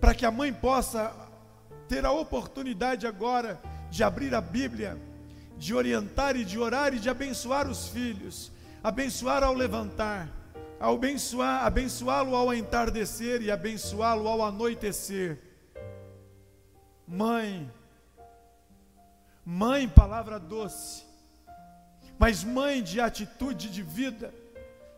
Para 0.00 0.14
que 0.14 0.24
a 0.24 0.30
mãe 0.30 0.52
possa 0.52 1.14
ter 1.88 2.04
a 2.04 2.12
oportunidade 2.12 3.06
agora 3.06 3.60
de 3.90 4.02
abrir 4.02 4.34
a 4.34 4.40
Bíblia 4.40 4.96
de 5.60 5.74
orientar 5.74 6.36
e 6.36 6.44
de 6.44 6.58
orar 6.58 6.94
e 6.94 6.98
de 6.98 7.10
abençoar 7.10 7.68
os 7.68 7.88
filhos, 7.88 8.50
abençoar 8.82 9.42
ao 9.42 9.52
levantar, 9.52 10.26
abençoar, 10.80 11.66
abençoá-lo 11.66 12.34
ao 12.34 12.54
entardecer 12.54 13.42
e 13.42 13.50
abençoá-lo 13.50 14.26
ao 14.26 14.42
anoitecer. 14.42 15.38
Mãe, 17.06 17.70
mãe, 19.44 19.88
palavra 19.88 20.38
doce, 20.38 21.04
mas 22.18 22.44
mãe 22.44 22.82
de 22.82 23.00
atitude 23.00 23.70
de 23.70 23.82
vida, 23.82 24.34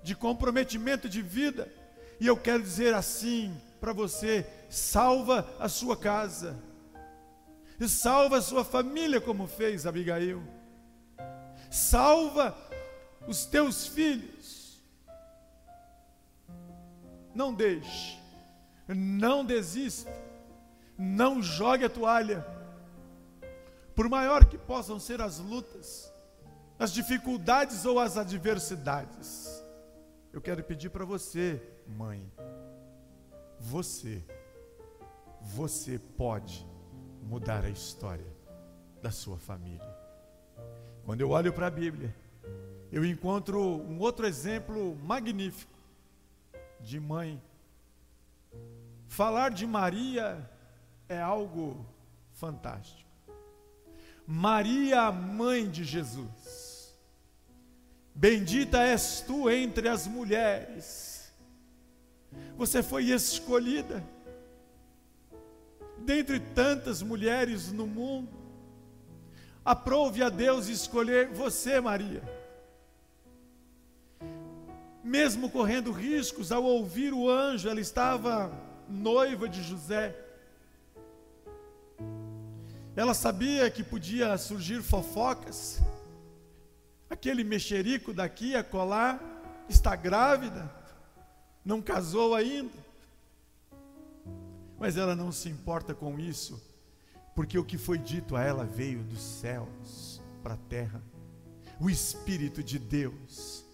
de 0.03 0.15
comprometimento 0.15 1.09
de 1.09 1.23
vida, 1.23 1.73
e 2.19 2.27
eu 2.27 2.37
quero 2.37 2.63
dizer 2.63 2.95
assim 2.95 3.57
para 3.81 3.93
você: 3.93 4.47
salva 4.69 5.49
a 5.59 5.69
sua 5.69 5.97
casa 5.97 6.57
e 7.79 7.89
salva 7.89 8.39
a 8.39 8.43
sua 8.43 8.65
família, 8.65 9.21
como 9.21 9.47
fez 9.47 9.87
Abigail. 9.87 10.43
Salva 11.71 12.57
os 13.27 13.45
teus 13.45 13.87
filhos. 13.87 14.81
Não 17.35 17.53
deixe, 17.53 18.19
não 18.87 19.45
desista, 19.45 20.13
não 20.97 21.43
jogue 21.43 21.85
a 21.85 21.89
toalha. 21.89 22.47
Por 23.95 24.09
maior 24.09 24.45
que 24.47 24.57
possam 24.57 24.99
ser 24.99 25.21
as 25.21 25.39
lutas, 25.39 26.13
as 26.79 26.93
dificuldades 26.93 27.85
ou 27.85 27.99
as 28.01 28.17
adversidades, 28.17 29.63
eu 30.33 30.41
quero 30.41 30.65
pedir 30.65 30.91
para 30.91 31.05
você, 31.05 31.63
mãe, 31.87 32.33
você, 33.59 34.25
você 35.41 35.99
pode 35.99 36.67
mudar 37.23 37.65
a 37.65 37.71
história 37.71 38.33
da 39.03 39.11
sua 39.11 39.39
família. 39.39 39.97
Quando 41.05 41.21
eu 41.21 41.31
olho 41.31 41.53
para 41.53 41.67
a 41.67 41.71
Bíblia, 41.71 42.15
eu 42.91 43.05
encontro 43.05 43.61
um 43.61 43.99
outro 43.99 44.27
exemplo 44.27 44.97
magnífico 44.97 45.73
de 46.81 46.99
mãe. 46.99 47.43
Falar 49.07 49.51
de 49.51 49.67
Maria 49.67 50.51
é 51.09 51.21
algo 51.21 51.85
fantástico. 52.33 53.12
Maria, 54.27 55.11
mãe 55.11 55.69
de 55.69 55.85
Jesus. 55.85 56.95
Bendita 58.15 58.83
és 58.83 59.21
tu 59.27 59.49
entre 59.51 59.89
as 59.89 60.07
mulheres. 60.07 61.33
Você 62.57 62.83
foi 62.83 63.05
escolhida 63.07 64.03
dentre 66.03 66.41
tantas 66.41 67.03
mulheres 67.03 67.73
no 67.73 67.87
mundo, 67.87 68.37
aprove 69.65 70.23
a 70.23 70.29
Deus 70.29 70.69
escolher 70.69 71.29
você, 71.29 71.81
Maria. 71.81 72.23
Mesmo 75.03 75.51
correndo 75.51 75.91
riscos, 75.91 76.53
ao 76.53 76.63
ouvir 76.63 77.13
o 77.13 77.29
anjo, 77.29 77.69
ela 77.69 77.81
estava 77.81 78.53
noiva 78.89 79.49
de 79.49 79.63
José. 79.63 80.17
Ela 82.95 83.15
sabia 83.15 83.71
que 83.71 83.83
podia 83.83 84.37
surgir 84.39 84.83
fofocas. 84.83 85.81
Aquele 87.09 87.45
mexerico 87.45 88.13
daqui 88.13 88.55
a 88.55 88.65
colar 88.65 89.21
está 89.69 89.95
grávida, 89.97 90.71
não 91.65 91.81
casou 91.81 92.35
ainda 92.35 92.93
mas 94.83 94.97
ela 94.97 95.15
não 95.15 95.31
se 95.31 95.49
importa 95.49 95.95
com 95.95 96.19
isso, 96.19 96.61
porque 97.37 97.57
o 97.57 97.65
que 97.65 97.79
foi 97.79 97.99
dito 97.99 98.35
a 98.35 98.43
ela 98.43 98.65
veio 98.65 98.99
dos 99.05 99.23
céus 99.23 100.21
para 100.43 100.55
a 100.55 100.57
terra. 100.57 101.01
O 101.79 101.89
Espírito 101.89 102.65
de 102.65 102.81
Deus 102.81 103.65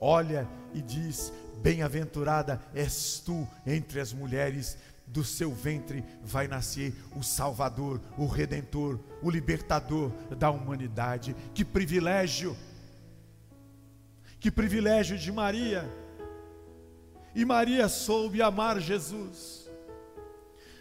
olha 0.00 0.44
e 0.74 0.82
diz: 0.82 1.32
Bem-aventurada 1.62 2.60
és 2.74 3.22
tu 3.24 3.46
entre 3.64 4.00
as 4.00 4.12
mulheres, 4.12 4.76
do 5.06 5.24
seu 5.24 5.52
ventre 5.52 6.04
vai 6.22 6.48
nascer 6.48 6.94
o 7.14 7.22
Salvador, 7.22 8.00
o 8.18 8.26
Redentor, 8.26 8.98
o 9.22 9.30
Libertador 9.30 10.10
da 10.36 10.50
humanidade. 10.50 11.34
Que 11.54 11.64
privilégio! 11.64 12.56
Que 14.40 14.50
privilégio 14.50 15.18
de 15.18 15.30
Maria! 15.32 15.88
E 17.34 17.44
Maria 17.44 17.88
soube 17.88 18.40
amar 18.40 18.80
Jesus. 18.80 19.68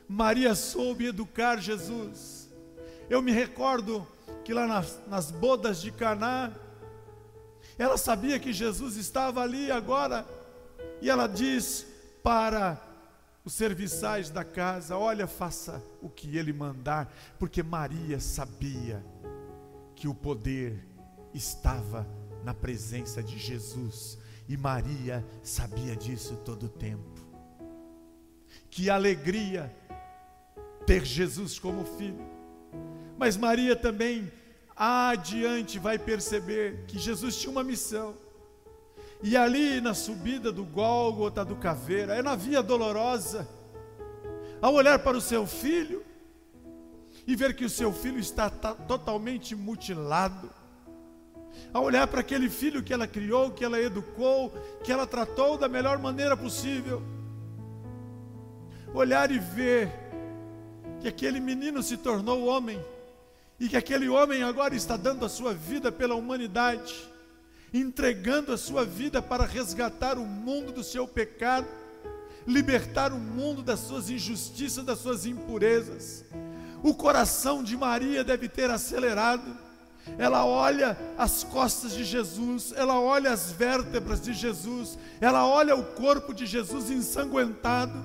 Maria 0.07 0.55
soube 0.55 1.07
educar 1.07 1.59
Jesus. 1.59 2.49
Eu 3.09 3.21
me 3.21 3.31
recordo 3.31 4.07
que 4.43 4.53
lá 4.53 4.65
nas, 4.65 4.99
nas 5.07 5.31
bodas 5.31 5.81
de 5.81 5.91
Caná, 5.91 6.51
ela 7.77 7.97
sabia 7.97 8.39
que 8.39 8.53
Jesus 8.53 8.95
estava 8.95 9.41
ali 9.41 9.69
agora, 9.71 10.25
e 11.01 11.09
ela 11.09 11.27
diz 11.27 11.85
para 12.23 12.81
os 13.45 13.53
serviçais 13.53 14.29
da 14.31 14.43
casa: 14.43 14.97
Olha, 14.97 15.27
faça 15.27 15.81
o 16.01 16.10
que 16.10 16.36
ele 16.36 16.51
mandar, 16.51 17.13
porque 17.38 17.62
Maria 17.62 18.19
sabia 18.19 19.05
que 19.95 20.08
o 20.08 20.15
poder 20.15 20.84
estava 21.34 22.05
na 22.43 22.53
presença 22.53 23.23
de 23.23 23.38
Jesus, 23.38 24.17
e 24.49 24.58
Maria 24.58 25.25
sabia 25.43 25.95
disso 25.95 26.36
todo 26.43 26.65
o 26.65 26.69
tempo. 26.69 27.21
Que 28.69 28.89
alegria 28.89 29.73
ter 30.86 31.05
Jesus 31.05 31.58
como 31.58 31.86
filho. 31.86 32.36
Mas 33.17 33.38
Maria 33.38 33.75
também 33.75 34.31
adiante 34.75 35.79
vai 35.79 35.97
perceber 35.97 36.84
que 36.86 36.99
Jesus 36.99 37.38
tinha 37.38 37.51
uma 37.51 37.63
missão. 37.63 38.15
E 39.23 39.36
ali 39.36 39.82
na 39.82 39.93
subida 39.93 40.51
do 40.51 40.63
Gólgota 40.63 41.43
do 41.43 41.56
Caveira, 41.56 42.15
é 42.15 42.21
na 42.21 42.36
via 42.36 42.62
dolorosa, 42.62 43.47
ao 44.62 44.73
olhar 44.73 44.99
para 44.99 45.17
o 45.17 45.21
seu 45.21 45.45
filho 45.45 46.04
e 47.28 47.36
ver 47.36 47.56
que 47.56 47.65
o 47.65 47.69
seu 47.69 47.91
filho 47.91 48.19
está 48.19 48.49
totalmente 48.49 49.56
mutilado, 49.56 50.49
ao 51.73 51.84
olhar 51.84 52.08
para 52.08 52.19
aquele 52.19 52.49
filho 52.49 52.84
que 52.84 52.93
ela 52.93 53.08
criou, 53.08 53.51
que 53.51 53.63
ela 53.63 53.80
educou, 53.80 54.51
que 54.84 54.91
ela 54.91 55.08
tratou 55.08 55.58
da 55.58 55.67
melhor 55.67 55.97
maneira 55.97 56.36
possível, 56.38 57.01
olhar 58.93 59.32
e 59.32 59.39
ver 59.39 59.91
que 61.01 61.08
aquele 61.08 61.39
menino 61.39 61.82
se 61.82 61.97
tornou 61.97 62.45
homem 62.45 62.84
e 63.60 63.67
que 63.69 63.78
aquele 63.78 64.10
homem 64.10 64.43
agora 64.43 64.75
está 64.75 64.97
dando 64.97 65.25
a 65.25 65.30
sua 65.30 65.54
vida 65.54 65.91
pela 65.91 66.15
humanidade, 66.15 67.10
entregando 67.79 68.53
a 68.53 68.57
sua 68.57 68.85
vida 68.85 69.21
para 69.21 69.45
resgatar 69.45 70.17
o 70.17 70.25
mundo 70.25 70.71
do 70.71 70.83
seu 70.83 71.07
pecado, 71.07 71.67
libertar 72.47 73.11
o 73.11 73.17
mundo 73.17 73.61
das 73.63 73.79
suas 73.79 74.09
injustiças, 74.09 74.85
das 74.85 74.99
suas 74.99 75.25
impurezas. 75.25 76.23
O 76.83 76.93
coração 76.93 77.63
de 77.63 77.75
Maria 77.75 78.23
deve 78.23 78.47
ter 78.47 78.69
acelerado 78.69 79.65
ela 80.17 80.45
olha 80.45 80.97
as 81.17 81.43
costas 81.43 81.93
de 81.93 82.03
Jesus, 82.03 82.73
ela 82.75 82.99
olha 82.99 83.31
as 83.31 83.51
vértebras 83.51 84.21
de 84.21 84.33
Jesus, 84.33 84.97
ela 85.19 85.47
olha 85.47 85.75
o 85.75 85.83
corpo 85.83 86.33
de 86.33 86.45
Jesus 86.45 86.91
ensanguentado, 86.91 87.97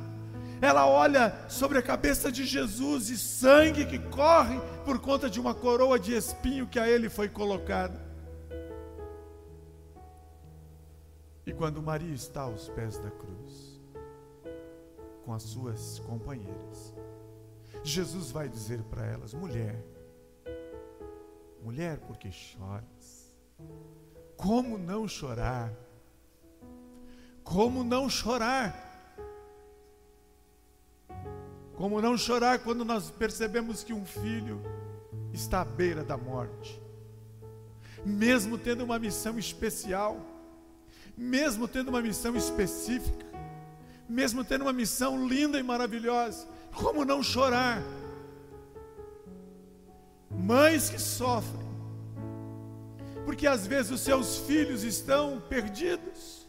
ela 0.63 0.87
olha 0.87 1.35
sobre 1.49 1.79
a 1.79 1.83
cabeça 1.83 2.33
de 2.33 2.45
Jesus 2.45 3.11
e 3.11 3.19
sangue 3.19 3.85
que 3.85 3.99
corre 3.99 4.59
por 4.85 4.99
conta 4.99 5.29
de 5.29 5.39
uma 5.39 5.55
coroa 5.55 5.99
de 5.99 6.15
espinho 6.15 6.67
que 6.67 6.79
a 6.79 6.89
ele 6.89 7.09
foi 7.09 7.29
colocada. 7.29 8.10
E 11.47 11.53
quando 11.53 11.83
Maria 11.83 12.15
está 12.15 12.43
aos 12.43 12.69
pés 12.69 12.99
da 12.99 13.11
cruz, 13.11 13.81
com 15.25 15.33
as 15.33 15.43
suas 15.43 15.99
companheiras, 16.01 16.95
Jesus 17.83 18.31
vai 18.31 18.49
dizer 18.49 18.83
para 18.85 19.07
elas: 19.07 19.33
mulher, 19.33 19.83
Mulher, 21.63 21.99
por 21.99 22.17
que 22.17 22.33
choras? 22.33 23.31
Como 24.37 24.79
não 24.79 25.07
chorar? 25.07 25.73
Como 27.45 27.85
não 27.85 28.09
chorar? 28.09 28.89
Como 31.75 32.01
não 32.01 32.17
chorar 32.17 32.59
quando 32.61 32.85
nós 32.85 33.11
percebemos 33.11 33.85
que 33.85 33.93
um 33.93 34.05
filho 34.07 34.63
está 35.33 35.61
à 35.61 35.65
beira 35.65 36.03
da 36.03 36.17
morte? 36.17 36.81
Mesmo 38.05 38.57
tendo 38.57 38.83
uma 38.83 38.99
missão 38.99 39.39
especial, 39.39 40.19
mesmo 41.17 41.69
tendo 41.69 41.89
uma 41.89 42.03
missão 42.03 42.37
específica, 42.37 43.27
mesmo 44.09 44.45
tendo 44.45 44.63
uma 44.63 44.73
missão 44.73 45.27
linda 45.27 45.59
e 45.59 45.63
maravilhosa, 45.63 46.47
como 46.73 47.05
não 47.05 47.23
chorar? 47.23 47.83
mães 50.31 50.89
que 50.89 51.01
sofrem, 51.01 51.69
porque 53.25 53.47
às 53.47 53.67
vezes 53.67 53.91
os 53.91 54.01
seus 54.01 54.39
filhos 54.39 54.85
estão 54.85 55.41
perdidos, 55.49 56.49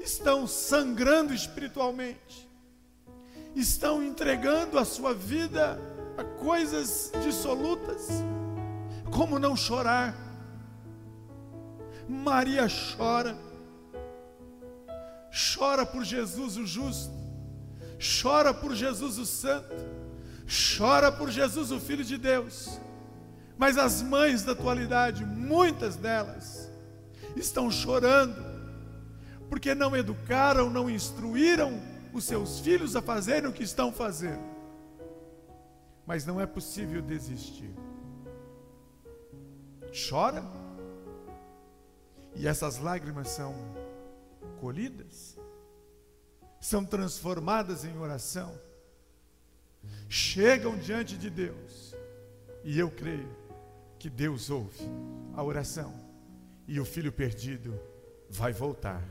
estão 0.00 0.46
sangrando 0.46 1.32
espiritualmente, 1.32 2.48
estão 3.54 4.02
entregando 4.02 4.78
a 4.78 4.84
sua 4.84 5.14
vida 5.14 5.80
a 6.16 6.24
coisas 6.24 7.12
dissolutas. 7.22 8.08
Como 9.10 9.38
não 9.38 9.56
chorar? 9.56 10.14
Maria 12.08 12.66
chora, 12.68 13.36
chora 15.54 15.86
por 15.86 16.04
Jesus 16.04 16.56
o 16.56 16.66
justo, 16.66 17.12
chora 18.22 18.52
por 18.52 18.74
Jesus 18.74 19.18
o 19.18 19.26
santo 19.26 20.02
chora 20.78 21.10
por 21.10 21.30
Jesus, 21.30 21.70
o 21.70 21.80
Filho 21.80 22.04
de 22.04 22.18
Deus. 22.18 22.80
Mas 23.56 23.78
as 23.78 24.02
mães 24.02 24.42
da 24.42 24.52
atualidade, 24.52 25.24
muitas 25.24 25.96
delas, 25.96 26.70
estão 27.36 27.70
chorando, 27.70 28.42
porque 29.48 29.74
não 29.74 29.96
educaram, 29.96 30.68
não 30.68 30.90
instruíram 30.90 31.80
os 32.12 32.24
seus 32.24 32.60
filhos 32.60 32.96
a 32.96 33.02
fazerem 33.02 33.48
o 33.48 33.52
que 33.52 33.62
estão 33.62 33.92
fazendo. 33.92 34.42
Mas 36.06 36.26
não 36.26 36.40
é 36.40 36.46
possível 36.46 37.00
desistir. 37.00 37.70
Chora, 40.08 40.42
e 42.34 42.46
essas 42.46 42.78
lágrimas 42.78 43.28
são 43.28 43.54
colhidas, 44.60 45.36
são 46.60 46.84
transformadas 46.84 47.84
em 47.84 47.96
oração 47.98 48.52
chegam 50.08 50.76
diante 50.76 51.16
de 51.16 51.30
Deus. 51.30 51.94
E 52.64 52.78
eu 52.78 52.90
creio 52.90 53.28
que 53.98 54.08
Deus 54.08 54.50
ouve 54.50 54.84
a 55.34 55.42
oração 55.42 55.94
e 56.66 56.78
o 56.78 56.84
filho 56.84 57.10
perdido 57.10 57.78
vai 58.30 58.52
voltar, 58.52 59.02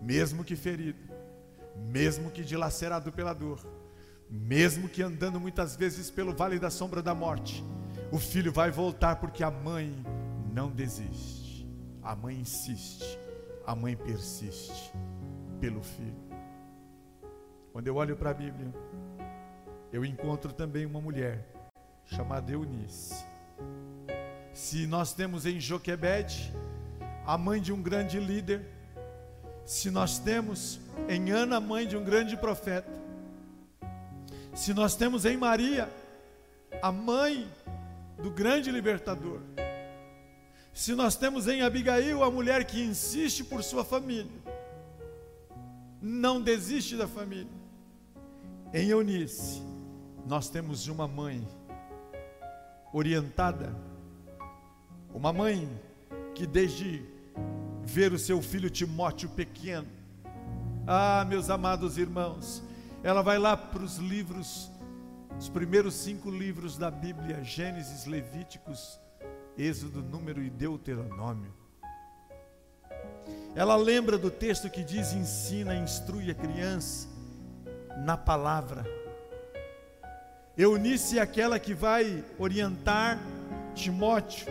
mesmo 0.00 0.44
que 0.44 0.54
ferido, 0.54 1.00
mesmo 1.76 2.30
que 2.30 2.44
dilacerado 2.44 3.10
pela 3.12 3.32
dor, 3.32 3.60
mesmo 4.30 4.88
que 4.88 5.02
andando 5.02 5.40
muitas 5.40 5.76
vezes 5.76 6.10
pelo 6.10 6.34
vale 6.34 6.58
da 6.58 6.70
sombra 6.70 7.02
da 7.02 7.14
morte. 7.14 7.64
O 8.12 8.18
filho 8.18 8.52
vai 8.52 8.70
voltar 8.70 9.16
porque 9.16 9.42
a 9.42 9.50
mãe 9.50 9.92
não 10.52 10.70
desiste, 10.70 11.37
a 12.08 12.16
mãe 12.16 12.36
insiste, 12.36 13.18
a 13.66 13.74
mãe 13.74 13.94
persiste 13.94 14.90
pelo 15.60 15.82
filho. 15.82 16.16
Quando 17.70 17.86
eu 17.86 17.96
olho 17.96 18.16
para 18.16 18.30
a 18.30 18.34
Bíblia, 18.34 18.72
eu 19.92 20.02
encontro 20.06 20.50
também 20.50 20.86
uma 20.86 21.02
mulher 21.02 21.44
chamada 22.06 22.50
Eunice. 22.50 23.22
Se 24.54 24.86
nós 24.86 25.12
temos 25.12 25.44
em 25.44 25.60
Joquebede 25.60 26.50
a 27.26 27.36
mãe 27.36 27.60
de 27.60 27.74
um 27.74 27.82
grande 27.82 28.18
líder, 28.18 28.64
se 29.66 29.90
nós 29.90 30.18
temos 30.18 30.80
em 31.10 31.30
Ana, 31.30 31.60
mãe 31.60 31.86
de 31.86 31.94
um 31.94 32.02
grande 32.02 32.38
profeta, 32.38 32.90
se 34.54 34.72
nós 34.72 34.96
temos 34.96 35.26
em 35.26 35.36
Maria 35.36 35.92
a 36.80 36.90
mãe 36.90 37.46
do 38.16 38.30
grande 38.30 38.70
libertador, 38.70 39.42
se 40.78 40.94
nós 40.94 41.16
temos 41.16 41.48
em 41.48 41.60
Abigail 41.62 42.22
a 42.22 42.30
mulher 42.30 42.64
que 42.64 42.80
insiste 42.80 43.42
por 43.42 43.64
sua 43.64 43.84
família, 43.84 44.30
não 46.00 46.40
desiste 46.40 46.96
da 46.96 47.08
família, 47.08 47.50
em 48.72 48.88
Eunice, 48.88 49.60
nós 50.24 50.48
temos 50.48 50.86
uma 50.86 51.08
mãe 51.08 51.44
orientada, 52.92 53.74
uma 55.12 55.32
mãe 55.32 55.68
que 56.32 56.46
desde 56.46 57.04
ver 57.82 58.12
o 58.12 58.18
seu 58.18 58.40
filho 58.40 58.70
Timóteo 58.70 59.30
pequeno, 59.30 59.88
ah, 60.86 61.26
meus 61.28 61.50
amados 61.50 61.98
irmãos, 61.98 62.62
ela 63.02 63.20
vai 63.20 63.36
lá 63.36 63.56
para 63.56 63.82
os 63.82 63.96
livros 63.96 64.70
Os 65.40 65.48
primeiros 65.48 65.94
cinco 65.94 66.30
livros 66.30 66.78
da 66.78 66.90
Bíblia: 66.90 67.42
Gênesis, 67.42 68.06
Levíticos, 68.06 69.00
Êxodo, 69.58 70.00
Número 70.00 70.40
e 70.40 70.48
Deuteronômio. 70.48 71.52
Ela 73.56 73.74
lembra 73.74 74.16
do 74.16 74.30
texto 74.30 74.70
que 74.70 74.84
diz: 74.84 75.12
ensina, 75.12 75.74
instrui 75.74 76.30
a 76.30 76.34
criança 76.34 77.08
na 78.04 78.16
palavra. 78.16 78.86
Eunice 80.56 81.18
é 81.18 81.22
aquela 81.22 81.58
que 81.58 81.74
vai 81.74 82.24
orientar 82.38 83.18
Timóteo. 83.74 84.46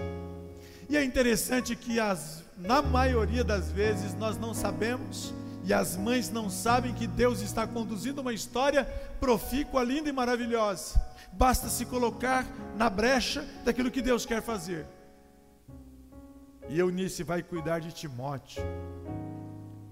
E 0.90 0.98
é 0.98 1.04
interessante 1.04 1.74
que 1.74 2.00
as, 2.02 2.44
na 2.58 2.82
maioria 2.82 3.44
das 3.46 3.72
vezes 3.72 4.14
nós 4.14 4.38
não 4.38 4.54
sabemos 4.54 5.34
e 5.64 5.74
as 5.74 5.96
mães 5.96 6.30
não 6.30 6.50
sabem 6.50 6.94
que 6.94 7.08
Deus 7.08 7.42
está 7.42 7.66
conduzindo 7.66 8.22
uma 8.22 8.34
história 8.34 8.86
profícua, 9.20 9.84
linda 9.84 10.10
e 10.10 10.14
maravilhosa. 10.14 11.02
Basta 11.32 11.70
se 11.70 11.86
colocar 11.86 12.46
na 12.78 12.90
brecha 12.90 13.46
daquilo 13.64 13.92
que 13.92 14.02
Deus 14.02 14.26
quer 14.26 14.42
fazer. 14.42 14.86
E 16.70 16.80
Eunice 16.80 17.24
vai 17.24 17.42
cuidar 17.42 17.80
de 17.80 17.92
Timóteo. 17.92 18.64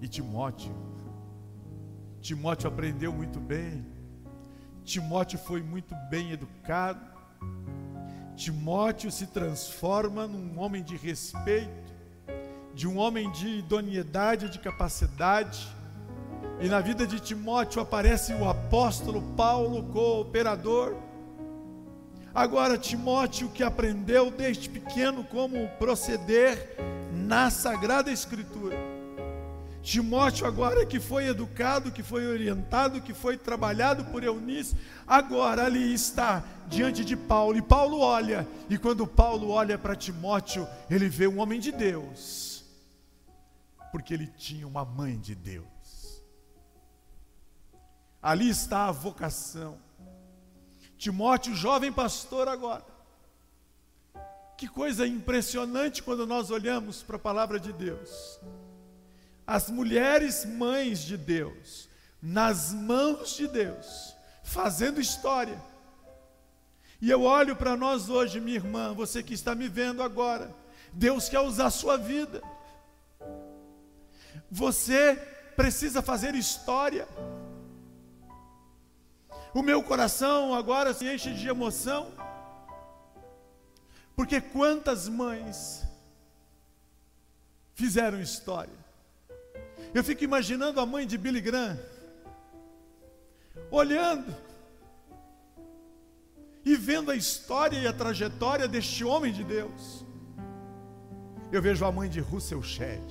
E 0.00 0.06
Timóteo, 0.06 0.74
Timóteo 2.20 2.68
aprendeu 2.68 3.12
muito 3.12 3.38
bem. 3.38 3.86
Timóteo 4.84 5.38
foi 5.38 5.62
muito 5.62 5.94
bem 6.10 6.32
educado. 6.32 7.00
Timóteo 8.34 9.12
se 9.12 9.28
transforma 9.28 10.26
num 10.26 10.58
homem 10.58 10.82
de 10.82 10.96
respeito, 10.96 11.94
de 12.74 12.88
um 12.88 12.98
homem 12.98 13.30
de 13.30 13.58
idoneidade, 13.58 14.48
de 14.48 14.58
capacidade. 14.58 15.66
E 16.60 16.68
na 16.68 16.80
vida 16.80 17.06
de 17.06 17.20
Timóteo 17.20 17.80
aparece 17.80 18.34
o 18.34 18.48
apóstolo 18.48 19.22
Paulo, 19.36 19.84
cooperador. 19.92 20.96
Agora, 22.36 22.76
Timóteo, 22.76 23.48
que 23.48 23.62
aprendeu 23.62 24.30
desde 24.30 24.68
pequeno 24.68 25.24
como 25.24 25.66
proceder 25.78 26.76
na 27.10 27.48
Sagrada 27.48 28.12
Escritura. 28.12 28.76
Timóteo, 29.82 30.46
agora 30.46 30.84
que 30.84 31.00
foi 31.00 31.28
educado, 31.28 31.90
que 31.90 32.02
foi 32.02 32.26
orientado, 32.26 33.00
que 33.00 33.14
foi 33.14 33.38
trabalhado 33.38 34.04
por 34.04 34.22
Eunice, 34.22 34.76
agora 35.06 35.64
ali 35.64 35.94
está 35.94 36.44
diante 36.68 37.06
de 37.06 37.16
Paulo. 37.16 37.56
E 37.56 37.62
Paulo 37.62 38.00
olha, 38.00 38.46
e 38.68 38.76
quando 38.76 39.06
Paulo 39.06 39.48
olha 39.48 39.78
para 39.78 39.96
Timóteo, 39.96 40.68
ele 40.90 41.08
vê 41.08 41.26
um 41.26 41.40
homem 41.40 41.58
de 41.58 41.72
Deus, 41.72 42.66
porque 43.90 44.12
ele 44.12 44.26
tinha 44.26 44.66
uma 44.66 44.84
mãe 44.84 45.18
de 45.18 45.34
Deus. 45.34 46.22
Ali 48.20 48.50
está 48.50 48.88
a 48.88 48.92
vocação. 48.92 49.85
Timóteo, 50.98 51.54
jovem 51.54 51.92
pastor 51.92 52.48
agora. 52.48 52.84
Que 54.56 54.66
coisa 54.66 55.06
impressionante 55.06 56.02
quando 56.02 56.26
nós 56.26 56.50
olhamos 56.50 57.02
para 57.02 57.16
a 57.16 57.18
palavra 57.18 57.60
de 57.60 57.72
Deus. 57.72 58.40
As 59.46 59.70
mulheres 59.70 60.44
mães 60.44 61.00
de 61.00 61.16
Deus, 61.16 61.88
nas 62.22 62.72
mãos 62.72 63.36
de 63.36 63.46
Deus, 63.46 64.14
fazendo 64.42 65.00
história. 65.00 65.60
E 67.00 67.10
eu 67.10 67.22
olho 67.22 67.54
para 67.54 67.76
nós 67.76 68.08
hoje, 68.08 68.40
minha 68.40 68.56
irmã, 68.56 68.94
você 68.94 69.22
que 69.22 69.34
está 69.34 69.54
me 69.54 69.68
vendo 69.68 70.02
agora. 70.02 70.54
Deus 70.92 71.28
quer 71.28 71.40
usar 71.40 71.66
a 71.66 71.70
sua 71.70 71.98
vida. 71.98 72.42
Você 74.50 75.14
precisa 75.54 76.00
fazer 76.00 76.34
história. 76.34 77.06
O 79.56 79.62
meu 79.62 79.82
coração 79.82 80.52
agora 80.52 80.92
se 80.92 81.10
enche 81.10 81.32
de 81.32 81.48
emoção, 81.48 82.12
porque 84.14 84.38
quantas 84.38 85.08
mães 85.08 85.82
fizeram 87.72 88.20
história. 88.20 88.78
Eu 89.94 90.04
fico 90.04 90.22
imaginando 90.22 90.78
a 90.78 90.84
mãe 90.84 91.06
de 91.06 91.16
Billy 91.16 91.40
Graham, 91.40 91.78
olhando 93.70 94.36
e 96.62 96.76
vendo 96.76 97.10
a 97.10 97.16
história 97.16 97.78
e 97.78 97.86
a 97.86 97.94
trajetória 97.94 98.68
deste 98.68 99.06
homem 99.06 99.32
de 99.32 99.42
Deus. 99.42 100.04
Eu 101.50 101.62
vejo 101.62 101.82
a 101.82 101.90
mãe 101.90 102.10
de 102.10 102.20
Russell 102.20 102.62
Shedd. 102.62 103.10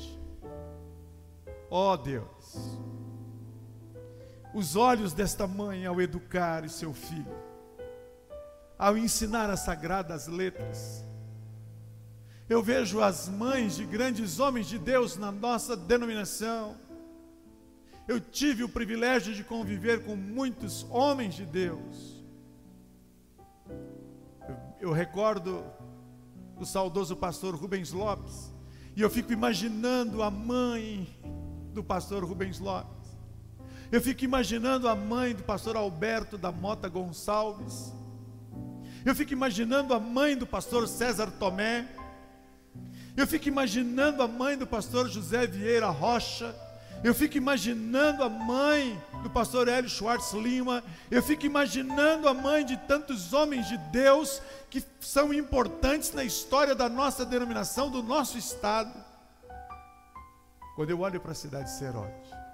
Ó 1.71 1.93
oh, 1.93 1.97
Deus, 1.97 2.77
os 4.55 4.77
olhos 4.77 5.11
desta 5.11 5.45
mãe 5.45 5.85
ao 5.85 6.01
educar 6.01 6.67
seu 6.69 6.93
filho, 6.93 7.35
ao 8.79 8.97
ensinar 8.97 9.49
as 9.49 9.59
sagradas 9.59 10.27
letras. 10.27 11.03
Eu 12.47 12.63
vejo 12.63 13.01
as 13.01 13.27
mães 13.27 13.75
de 13.75 13.85
grandes 13.85 14.39
homens 14.39 14.67
de 14.67 14.79
Deus 14.79 15.17
na 15.17 15.29
nossa 15.29 15.75
denominação. 15.75 16.77
Eu 18.07 18.21
tive 18.21 18.63
o 18.63 18.69
privilégio 18.69 19.33
de 19.33 19.43
conviver 19.43 20.05
com 20.05 20.15
muitos 20.15 20.85
homens 20.89 21.35
de 21.35 21.45
Deus. 21.45 22.23
Eu, 24.47 24.57
eu 24.79 24.91
recordo 24.93 25.65
o 26.55 26.65
saudoso 26.65 27.17
pastor 27.17 27.55
Rubens 27.55 27.91
Lopes, 27.91 28.53
e 28.95 29.01
eu 29.01 29.09
fico 29.09 29.33
imaginando 29.33 30.23
a 30.23 30.31
mãe 30.31 31.09
do 31.73 31.83
pastor 31.83 32.23
Rubens 32.23 32.57
Lopes. 32.57 32.94
Eu 33.95 34.01
fico 34.01 34.25
imaginando 34.25 34.89
a 34.89 34.93
mãe 34.93 35.33
do 35.33 35.41
pastor 35.41 35.77
Alberto 35.77 36.37
da 36.37 36.51
Mota 36.51 36.89
Gonçalves. 36.89 37.93
Eu 39.05 39.15
fico 39.15 39.31
imaginando 39.31 39.93
a 39.93 39.99
mãe 40.01 40.35
do 40.35 40.45
pastor 40.45 40.85
César 40.85 41.31
Tomé. 41.39 41.87
Eu 43.15 43.25
fico 43.25 43.47
imaginando 43.47 44.21
a 44.21 44.27
mãe 44.27 44.57
do 44.57 44.67
pastor 44.67 45.07
José 45.07 45.47
Vieira 45.47 45.87
Rocha. 45.87 46.53
Eu 47.05 47.15
fico 47.15 47.37
imaginando 47.37 48.21
a 48.21 48.27
mãe 48.27 49.01
do 49.23 49.29
pastor 49.29 49.69
Hélio 49.69 49.89
Schwartz 49.89 50.33
Lima. 50.33 50.83
Eu 51.09 51.23
fico 51.23 51.45
imaginando 51.45 52.27
a 52.27 52.33
mãe 52.33 52.65
de 52.65 52.75
tantos 52.75 53.31
homens 53.31 53.65
de 53.69 53.77
Deus 53.93 54.41
que 54.69 54.83
são 54.99 55.33
importantes 55.33 56.11
na 56.11 56.25
história 56.25 56.75
da 56.75 56.89
nossa 56.89 57.25
denominação, 57.25 57.89
do 57.89 58.03
nosso 58.03 58.37
estado. 58.37 58.93
Quando 60.75 60.89
eu 60.89 60.99
olho 60.99 61.21
para 61.21 61.31
a 61.31 61.35
cidade 61.35 61.71
de 61.71 61.77
Serote, 61.77 62.44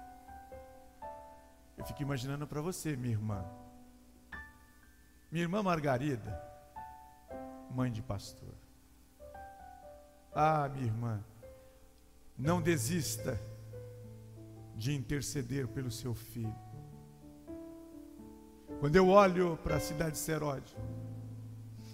eu 1.82 1.86
fico 1.86 2.00
imaginando 2.00 2.46
para 2.46 2.60
você, 2.60 2.94
minha 2.94 3.12
irmã. 3.12 3.44
Minha 5.32 5.42
irmã 5.42 5.64
Margarida, 5.64 6.40
mãe 7.72 7.90
de 7.90 8.00
pastor. 8.00 8.54
Ah, 10.32 10.68
minha 10.68 10.86
irmã, 10.86 11.24
não 12.38 12.62
desista 12.62 13.38
de 14.76 14.94
interceder 14.94 15.66
pelo 15.66 15.90
seu 15.90 16.14
filho. 16.14 16.54
Quando 18.78 18.94
eu 18.94 19.08
olho 19.08 19.56
para 19.56 19.76
a 19.76 19.80
cidade 19.80 20.12
de 20.12 20.18
Seródio, 20.18 20.76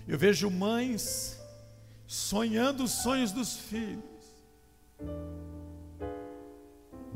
eu 0.07 0.19
vejo 0.19 0.51
mães 0.51 1.41
sonhando 2.07 2.85
os 2.85 2.91
sonhos 2.91 3.33
dos 3.33 3.57
filhos. 3.57 4.05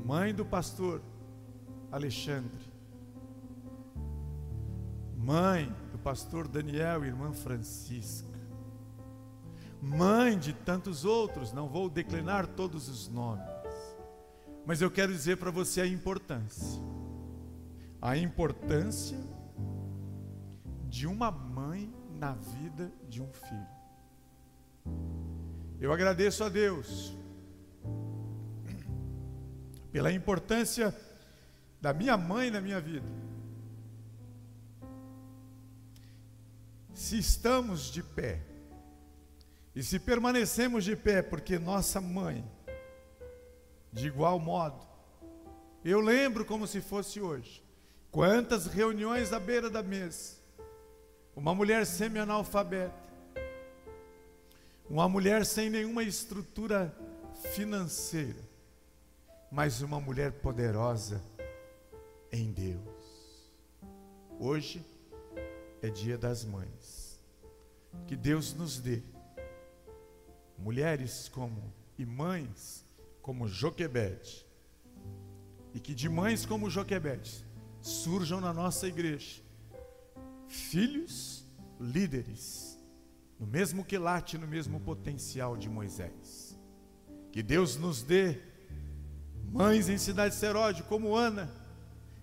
Mãe 0.02 0.34
do 0.34 0.44
pastor 0.44 1.02
Alexandre. 1.92 2.72
Mãe 5.14 5.70
do 5.92 5.98
pastor 5.98 6.48
Daniel, 6.48 7.04
irmã 7.04 7.34
Francisca. 7.34 8.32
Mãe 9.80 10.38
de 10.38 10.54
tantos 10.54 11.04
outros, 11.04 11.52
não 11.52 11.68
vou 11.68 11.90
declinar 11.90 12.46
todos 12.46 12.88
os 12.88 13.08
nomes. 13.08 13.44
Mas 14.64 14.80
eu 14.80 14.90
quero 14.90 15.12
dizer 15.12 15.36
para 15.36 15.50
você 15.50 15.82
a 15.82 15.86
importância. 15.86 16.82
A 18.00 18.16
importância 18.16 19.18
de 20.88 21.06
uma 21.06 21.30
mãe 21.30 21.92
na 22.18 22.32
vida 22.32 22.90
de 23.08 23.20
um 23.20 23.30
filho. 23.32 23.82
Eu 25.78 25.92
agradeço 25.92 26.42
a 26.42 26.48
Deus 26.48 27.16
pela 29.90 30.10
importância 30.10 30.96
da 31.82 31.92
minha 31.92 32.16
mãe 32.16 32.48
na 32.48 32.60
minha 32.60 32.80
vida. 32.80 33.06
Se 36.94 37.18
estamos 37.18 37.90
de 37.90 38.04
pé, 38.04 38.40
e 39.74 39.82
se 39.82 39.98
permanecemos 39.98 40.84
de 40.84 40.94
pé, 40.94 41.22
porque 41.22 41.58
nossa 41.58 42.00
mãe, 42.00 42.48
de 43.92 44.06
igual 44.06 44.38
modo, 44.38 44.86
eu 45.84 45.98
lembro 46.00 46.44
como 46.44 46.68
se 46.68 46.80
fosse 46.80 47.20
hoje, 47.20 47.64
quantas 48.12 48.66
reuniões 48.66 49.32
à 49.32 49.40
beira 49.40 49.68
da 49.68 49.82
mesa, 49.82 50.36
uma 51.34 51.52
mulher 51.52 51.84
semi-analfabeta, 51.84 52.94
uma 54.88 55.08
mulher 55.08 55.44
sem 55.44 55.68
nenhuma 55.68 56.04
estrutura 56.04 56.96
financeira, 57.54 58.38
mas 59.50 59.80
uma 59.80 59.98
mulher 59.98 60.30
poderosa 60.30 61.20
em 62.32 62.50
Deus. 62.50 63.52
Hoje, 64.40 64.84
é 65.82 65.90
Dia 65.90 66.16
das 66.16 66.44
Mães. 66.44 67.20
Que 68.06 68.16
Deus 68.16 68.54
nos 68.54 68.78
dê 68.78 69.02
mulheres 70.58 71.28
como 71.28 71.72
e 71.98 72.06
mães 72.06 72.84
como 73.20 73.46
Joquebede. 73.46 74.46
E 75.74 75.80
que 75.80 75.94
de 75.94 76.08
mães 76.08 76.46
como 76.46 76.70
Joquebede 76.70 77.44
surjam 77.80 78.40
na 78.40 78.52
nossa 78.52 78.86
igreja 78.86 79.42
filhos 80.48 81.46
líderes, 81.80 82.78
no 83.38 83.46
mesmo 83.46 83.84
quilate, 83.84 84.36
no 84.38 84.46
mesmo 84.46 84.78
potencial 84.80 85.56
de 85.56 85.68
Moisés. 85.68 86.58
Que 87.32 87.42
Deus 87.42 87.76
nos 87.76 88.02
dê 88.02 88.38
mães 89.50 89.88
em 89.88 89.98
cidade 89.98 90.34
seróide 90.34 90.82
como 90.82 91.16
Ana, 91.16 91.50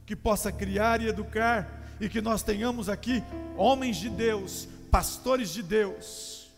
que 0.10 0.16
possa 0.16 0.52
criar 0.52 1.04
e 1.04 1.08
educar, 1.08 1.96
e 2.02 2.10
que 2.10 2.20
nós 2.20 2.42
tenhamos 2.42 2.90
aqui 2.90 3.24
homens 3.56 3.98
de 3.98 4.10
Deus, 4.10 4.68
pastores 4.90 5.52
de 5.52 5.62
Deus, 5.62 6.52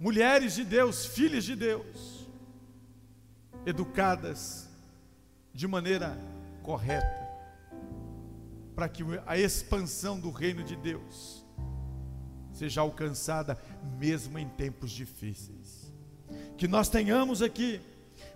mulheres 0.00 0.54
de 0.54 0.64
Deus, 0.64 1.04
filhas 1.04 1.44
de 1.44 1.54
Deus, 1.54 2.26
educadas 3.66 4.66
de 5.52 5.68
maneira 5.68 6.18
correta, 6.62 7.28
para 8.74 8.88
que 8.88 9.04
a 9.26 9.36
expansão 9.36 10.18
do 10.18 10.30
reino 10.30 10.64
de 10.64 10.74
Deus 10.74 11.44
seja 12.50 12.80
alcançada 12.80 13.58
mesmo 13.98 14.38
em 14.38 14.48
tempos 14.48 14.90
difíceis. 14.90 15.92
Que 16.56 16.66
nós 16.66 16.88
tenhamos 16.88 17.42
aqui 17.42 17.78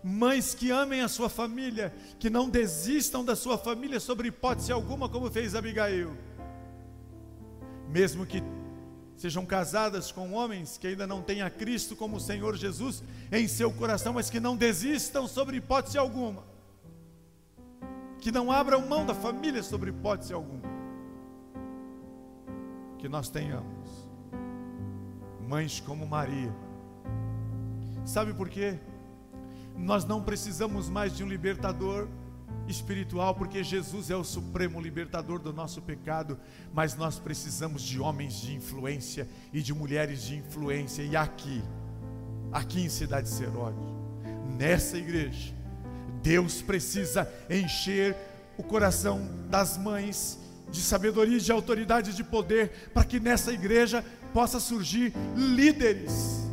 mães 0.03 0.55
que 0.55 0.71
amem 0.71 1.01
a 1.01 1.09
sua 1.09 1.29
família, 1.29 1.95
que 2.19 2.29
não 2.29 2.49
desistam 2.49 3.25
da 3.25 3.37
sua 3.37 3.57
família 3.57 4.01
sobre 4.01 4.29
hipótese 4.29 4.73
alguma, 4.73 5.09
como 5.09 5.31
fez 5.31 5.55
Abigail. 5.55 6.17
Mesmo 7.89 8.27
que 8.27 8.43
sejam 9.17 9.47
casadas 9.47 10.11
com 10.11 10.33
homens 10.33 10.77
que 10.77 10.89
ainda 10.89 11.07
não 11.07 11.23
têm 11.23 11.43
a 11.43 11.51
Cristo 11.51 11.95
como 11.95 12.19
Senhor 12.19 12.57
Jesus 12.57 13.03
em 13.31 13.47
seu 13.47 13.73
coração, 13.73 14.15
mas 14.15 14.29
que 14.29 14.41
não 14.41 14.57
desistam 14.57 15.29
sobre 15.29 15.59
hipótese 15.59 15.97
alguma. 15.99 16.43
Que 18.21 18.33
não 18.33 18.51
abram 18.51 18.87
mão 18.87 19.07
da 19.07 19.15
família 19.15 19.63
sobre 19.63 19.91
hipótese 19.91 20.33
alguma. 20.33 20.71
Que 22.99 23.09
nós 23.09 23.29
tenhamos 23.29 24.13
mães 25.53 25.81
como 25.81 26.07
Maria. 26.07 26.51
Sabe 28.07 28.33
por 28.33 28.49
quê? 28.49 28.79
Nós 29.77 30.05
não 30.05 30.23
precisamos 30.23 30.89
mais 30.89 31.17
de 31.17 31.25
um 31.25 31.29
libertador 31.29 32.09
espiritual, 32.69 33.35
porque 33.35 33.63
Jesus 33.65 34.11
é 34.11 34.17
o 34.17 34.25
supremo 34.25 34.81
libertador 34.81 35.39
do 35.39 35.53
nosso 35.53 35.83
pecado, 35.83 36.39
mas 36.73 36.95
nós 36.95 37.19
precisamos 37.19 37.83
de 37.83 38.01
homens 38.01 38.41
de 38.41 38.55
influência 38.55 39.29
e 39.53 39.61
de 39.61 39.75
mulheres 39.75 40.23
de 40.23 40.37
influência, 40.37 41.03
e 41.03 41.17
aqui, 41.17 41.63
aqui 42.53 42.83
em 42.83 42.89
Cidade 42.89 43.29
Seróide, 43.29 43.79
nessa 44.57 44.97
igreja, 44.97 45.55
Deus 46.23 46.63
precisa 46.63 47.31
encher 47.51 48.17
o 48.57 48.63
coração 48.63 49.29
das 49.51 49.77
mães 49.77 50.39
de 50.71 50.81
sabedoria, 50.81 51.39
de 51.39 51.53
autoridade, 51.53 52.15
de 52.15 52.25
poder, 52.25 52.91
para 52.95 53.05
que 53.05 53.19
nessa 53.19 53.53
igreja 53.53 54.05
possa 54.33 54.61
surgir 54.61 55.13
líderes 55.37 56.52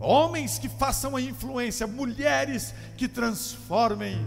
homens 0.00 0.58
que 0.58 0.68
façam 0.68 1.16
a 1.16 1.20
influência, 1.20 1.86
mulheres 1.86 2.74
que 2.96 3.08
transformem. 3.08 4.18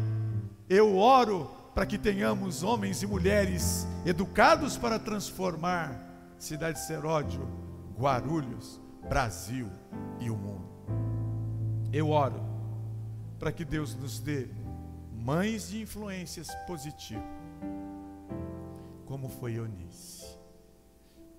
Eu 0.69 0.97
oro 0.97 1.49
para 1.73 1.85
que 1.85 1.97
tenhamos 1.97 2.63
homens 2.63 3.01
e 3.01 3.07
mulheres 3.07 3.87
educados 4.05 4.77
para 4.77 4.99
transformar 4.99 6.11
Cidade 6.37 6.79
Seródio, 6.79 7.47
Guarulhos, 7.97 8.79
Brasil 9.07 9.69
e 10.19 10.29
o 10.29 10.35
mundo. 10.35 10.69
Eu 11.93 12.09
oro 12.09 12.41
para 13.39 13.51
que 13.51 13.65
Deus 13.65 13.95
nos 13.95 14.19
dê 14.19 14.47
mães 15.13 15.69
de 15.69 15.81
influências 15.81 16.47
positivas, 16.65 17.23
como 19.05 19.29
foi 19.29 19.55
Eunice. 19.55 20.39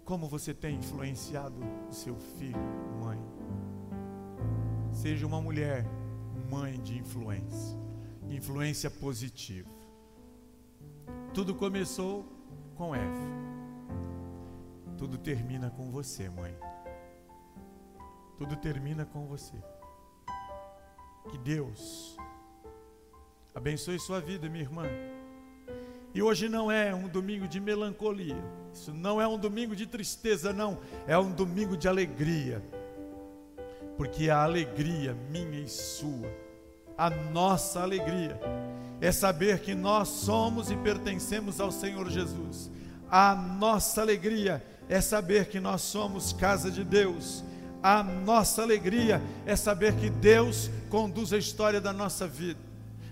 Como 0.05 0.29
você 0.29 0.53
tem 0.53 0.77
influenciado 0.77 1.57
o 1.89 1.93
seu 1.93 2.17
filho, 2.39 2.59
mãe? 3.01 3.19
Seja 4.93 5.27
uma 5.27 5.41
mulher 5.41 5.85
mãe 6.51 6.79
de 6.81 6.99
influência, 6.99 7.79
influência 8.29 8.91
positiva. 8.91 9.71
Tudo 11.33 11.55
começou 11.55 12.27
com 12.77 12.95
Eva. 12.95 13.43
Tudo 14.99 15.17
termina 15.17 15.71
com 15.71 15.91
você, 15.91 16.29
mãe. 16.29 16.55
Tudo 18.37 18.55
termina 18.57 19.07
com 19.07 19.27
você. 19.27 19.57
Que 21.31 21.39
Deus 21.39 22.17
abençoe 23.55 23.99
sua 23.99 24.21
vida, 24.21 24.49
minha 24.49 24.65
irmã. 24.65 24.85
E 26.15 26.23
hoje 26.23 26.49
não 26.49 26.71
é 26.71 26.95
um 26.95 27.09
domingo 27.09 27.49
de 27.49 27.59
melancolia. 27.59 28.37
Isso 28.73 28.93
não 28.93 29.21
é 29.21 29.27
um 29.27 29.39
domingo 29.39 29.75
de 29.75 29.87
tristeza, 29.87 30.53
não. 30.53 30.79
É 31.07 31.17
um 31.17 31.33
domingo 31.33 31.77
de 31.77 31.89
alegria 31.89 32.63
porque 33.97 34.31
a 34.31 34.43
alegria 34.43 35.17
minha 35.31 35.61
e 35.61 35.69
sua, 35.69 36.29
a 36.97 37.11
nossa 37.11 37.81
alegria, 37.81 38.39
é 39.01 39.11
saber 39.11 39.61
que 39.61 39.75
nós 39.75 40.09
somos 40.09 40.71
e 40.71 40.77
pertencemos 40.77 41.61
ao 41.61 41.73
Senhor 41.73 42.09
Jesus. 42.09 42.71
A 43.11 43.35
nossa 43.35 44.01
alegria 44.01 44.65
é 44.89 45.01
saber 45.01 45.47
que 45.47 45.61
nós 45.61 45.83
somos 45.83 46.33
casa 46.33 46.71
de 46.71 46.85
Deus. 46.85 47.45
A 47.83 48.03
nossa 48.03 48.63
alegria 48.63 49.21
é 49.45 49.57
saber 49.57 49.95
que 49.97 50.09
Deus 50.09 50.71
conduz 50.89 51.33
a 51.33 51.39
história 51.39 51.81
da 51.81 51.93
nossa 51.93 52.29
vida. 52.29 52.61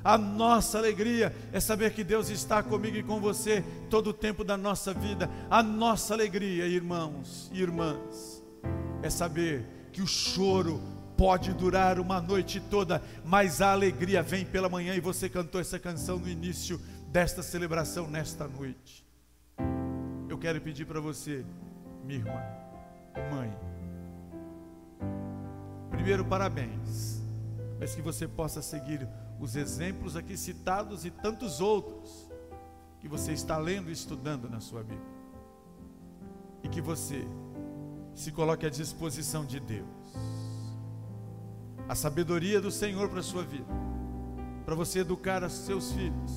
A 0.03 0.17
nossa 0.17 0.79
alegria 0.79 1.35
é 1.53 1.61
saber 1.61 1.93
que 1.93 2.03
Deus 2.03 2.31
está 2.31 2.63
comigo 2.63 2.97
e 2.97 3.03
com 3.03 3.21
você 3.21 3.63
todo 3.91 4.11
o 4.11 4.15
tempo 4.15 4.43
da 4.43 4.57
nossa 4.57 4.95
vida. 4.95 5.29
A 5.51 5.63
nossa 5.63 6.15
alegria, 6.15 6.67
irmãos 6.67 7.51
e 7.53 7.61
irmãs, 7.61 8.43
é 9.03 9.11
saber 9.11 9.67
que 9.93 10.03
o 10.03 10.07
choro 10.07 10.81
pode 11.17 11.53
durar 11.53 12.01
uma 12.01 12.21
noite 12.21 12.61
toda, 12.61 13.03
mas 13.25 13.61
a 13.61 13.73
alegria 13.73 14.23
vem 14.23 14.45
pela 14.45 14.69
manhã 14.69 14.95
e 14.95 15.01
você 15.01 15.29
cantou 15.29 15.61
essa 15.61 15.79
canção 15.79 16.19
no 16.19 16.29
início 16.29 16.81
desta 17.09 17.43
celebração 17.43 18.09
nesta 18.09 18.49
noite. 18.49 19.07
Eu 20.29 20.39
quero 20.39 20.61
pedir 20.61 20.87
para 20.87 21.01
você, 21.01 21.45
minha 22.05 22.21
irmã, 22.21 22.43
mãe, 23.31 23.53
primeiro 25.91 26.25
parabéns, 26.25 27.21
mas 27.79 27.95
que 27.95 28.01
você 28.01 28.27
possa 28.27 28.63
seguir 28.63 29.07
os 29.39 29.57
exemplos 29.57 30.17
aqui 30.17 30.37
citados 30.37 31.05
e 31.05 31.11
tantos 31.11 31.61
outros 31.61 32.31
que 33.01 33.09
você 33.09 33.33
está 33.33 33.59
lendo 33.59 33.91
e 33.91 33.93
estudando 33.93 34.49
na 34.49 34.61
sua 34.61 34.83
Bíblia. 34.83 35.21
E 36.63 36.69
que 36.69 36.81
você 36.81 37.27
se 38.15 38.31
coloque 38.31 38.67
à 38.67 38.71
disposição 38.71 39.45
de 39.45 39.61
Deus. 39.61 39.87
A 41.89 41.95
sabedoria 41.95 42.61
do 42.61 42.71
Senhor 42.71 43.09
para 43.09 43.21
a 43.21 43.23
sua 43.23 43.43
vida, 43.43 43.67
para 44.65 44.75
você 44.75 45.01
educar 45.01 45.43
os 45.43 45.53
seus 45.53 45.93
filhos 45.93 46.35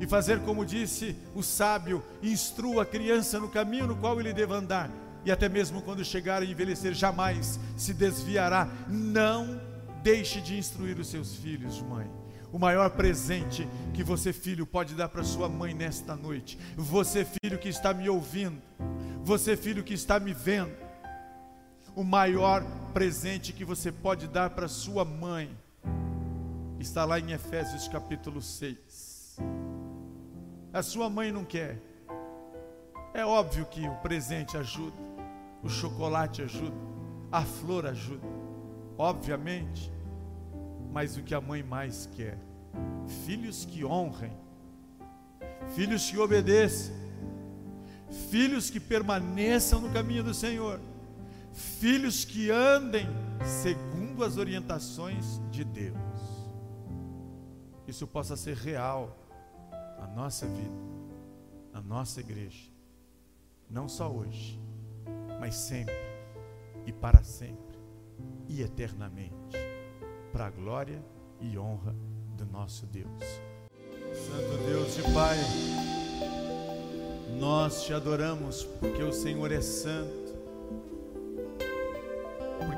e 0.00 0.06
fazer 0.06 0.40
como 0.40 0.64
disse 0.64 1.14
o 1.34 1.42
sábio: 1.42 2.02
instrua 2.22 2.82
a 2.82 2.86
criança 2.86 3.38
no 3.38 3.48
caminho 3.48 3.86
no 3.86 3.96
qual 3.96 4.18
ele 4.18 4.32
deve 4.32 4.52
andar, 4.54 4.90
e 5.24 5.30
até 5.30 5.48
mesmo 5.48 5.82
quando 5.82 6.04
chegar 6.04 6.42
a 6.42 6.44
envelhecer, 6.44 6.94
jamais 6.94 7.60
se 7.76 7.92
desviará. 7.92 8.66
Não 8.88 9.60
deixe 10.02 10.40
de 10.40 10.56
instruir 10.56 10.98
os 10.98 11.08
seus 11.08 11.36
filhos, 11.36 11.82
mãe. 11.82 12.10
O 12.50 12.58
maior 12.58 12.90
presente 12.90 13.68
que 13.94 14.02
você, 14.02 14.32
filho, 14.32 14.66
pode 14.66 14.94
dar 14.94 15.08
para 15.08 15.22
sua 15.22 15.48
mãe 15.48 15.72
nesta 15.72 16.16
noite. 16.16 16.58
Você, 16.76 17.24
filho 17.24 17.58
que 17.58 17.68
está 17.68 17.94
me 17.94 18.08
ouvindo, 18.08 18.60
você, 19.22 19.56
filho 19.56 19.84
que 19.84 19.94
está 19.94 20.18
me 20.18 20.32
vendo, 20.32 20.72
o 22.00 22.04
maior 22.04 22.64
presente 22.94 23.52
que 23.52 23.62
você 23.62 23.92
pode 23.92 24.26
dar 24.26 24.48
para 24.48 24.66
sua 24.68 25.04
mãe 25.04 25.54
está 26.78 27.04
lá 27.04 27.20
em 27.20 27.32
Efésios 27.32 27.88
capítulo 27.88 28.40
6. 28.40 29.36
A 30.72 30.82
sua 30.82 31.10
mãe 31.10 31.30
não 31.30 31.44
quer. 31.44 31.76
É 33.12 33.22
óbvio 33.22 33.66
que 33.66 33.86
o 33.86 33.94
presente 33.96 34.56
ajuda, 34.56 34.96
o 35.62 35.68
chocolate 35.68 36.40
ajuda, 36.40 36.74
a 37.30 37.42
flor 37.42 37.84
ajuda, 37.84 38.26
obviamente. 38.96 39.92
Mas 40.90 41.18
o 41.18 41.22
que 41.22 41.34
a 41.34 41.40
mãe 41.40 41.62
mais 41.62 42.08
quer? 42.16 42.38
Filhos 43.26 43.66
que 43.66 43.84
honrem, 43.84 44.32
filhos 45.74 46.10
que 46.10 46.16
obedeçam, 46.16 46.94
filhos 48.30 48.70
que 48.70 48.80
permaneçam 48.80 49.82
no 49.82 49.90
caminho 49.90 50.24
do 50.24 50.32
Senhor 50.32 50.80
filhos 51.60 52.24
que 52.24 52.50
andem 52.50 53.06
segundo 53.44 54.24
as 54.24 54.36
orientações 54.36 55.40
de 55.50 55.64
Deus. 55.64 55.96
Isso 57.86 58.06
possa 58.06 58.36
ser 58.36 58.56
real 58.56 59.16
na 59.98 60.06
nossa 60.06 60.46
vida, 60.46 60.80
na 61.72 61.80
nossa 61.80 62.20
igreja. 62.20 62.70
não 63.68 63.88
só 63.88 64.10
hoje, 64.10 64.58
mas 65.38 65.54
sempre 65.54 65.94
e 66.86 66.92
para 66.92 67.22
sempre 67.22 67.78
e 68.48 68.62
eternamente, 68.62 69.56
para 70.32 70.46
a 70.46 70.50
glória 70.50 71.00
e 71.40 71.56
honra 71.56 71.94
do 72.36 72.44
nosso 72.46 72.84
Deus. 72.86 73.06
Santo 74.12 74.64
Deus 74.66 74.98
e 74.98 75.02
Pai, 75.14 75.38
nós 77.38 77.84
te 77.84 77.94
adoramos 77.94 78.64
porque 78.80 79.02
o 79.02 79.12
Senhor 79.12 79.52
é 79.52 79.60
santo, 79.60 80.29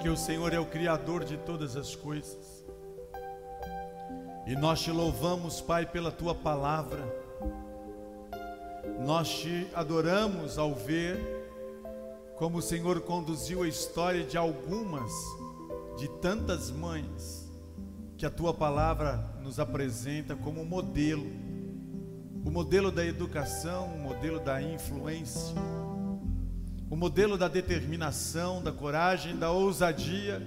porque 0.03 0.11
o 0.11 0.17
Senhor 0.17 0.53
é 0.53 0.59
o 0.59 0.67
Criador 0.67 1.23
de 1.23 1.37
todas 1.37 1.77
as 1.77 1.95
coisas. 1.95 2.67
E 4.45 4.57
nós 4.57 4.81
te 4.81 4.91
louvamos, 4.91 5.61
Pai, 5.61 5.87
pela 5.87 6.11
tua 6.11 6.35
palavra. 6.35 6.99
Nós 9.07 9.29
te 9.29 9.69
adoramos 9.73 10.59
ao 10.59 10.75
ver 10.75 11.17
como 12.35 12.59
o 12.59 12.63
Senhor 12.63 13.01
conduziu 13.03 13.63
a 13.63 13.69
história 13.69 14.25
de 14.25 14.37
algumas, 14.37 15.13
de 15.97 16.09
tantas 16.21 16.69
mães, 16.69 17.49
que 18.19 18.27
a 18.27 18.31
tua 18.31 18.53
palavra 18.53 19.37
nos 19.41 19.61
apresenta 19.61 20.35
como 20.35 20.65
modelo 20.65 21.31
o 22.45 22.51
modelo 22.51 22.91
da 22.91 23.07
educação, 23.07 23.87
o 23.95 23.99
modelo 24.01 24.41
da 24.41 24.61
influência, 24.61 25.55
o 26.93 26.97
modelo 26.97 27.39
da 27.39 27.49
determinação, 27.49 28.63
da 28.63 28.71
coragem, 28.71 29.35
da 29.35 29.51
ousadia, 29.51 30.47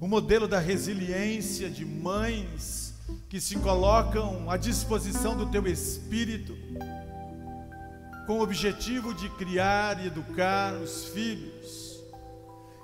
o 0.00 0.08
modelo 0.08 0.48
da 0.48 0.58
resiliência 0.58 1.70
de 1.70 1.84
mães 1.84 2.92
que 3.28 3.40
se 3.40 3.56
colocam 3.58 4.50
à 4.50 4.56
disposição 4.56 5.36
do 5.36 5.46
teu 5.46 5.68
espírito, 5.68 6.52
com 8.26 8.40
o 8.40 8.42
objetivo 8.42 9.14
de 9.14 9.28
criar 9.36 10.02
e 10.02 10.08
educar 10.08 10.74
os 10.74 11.04
filhos 11.04 12.00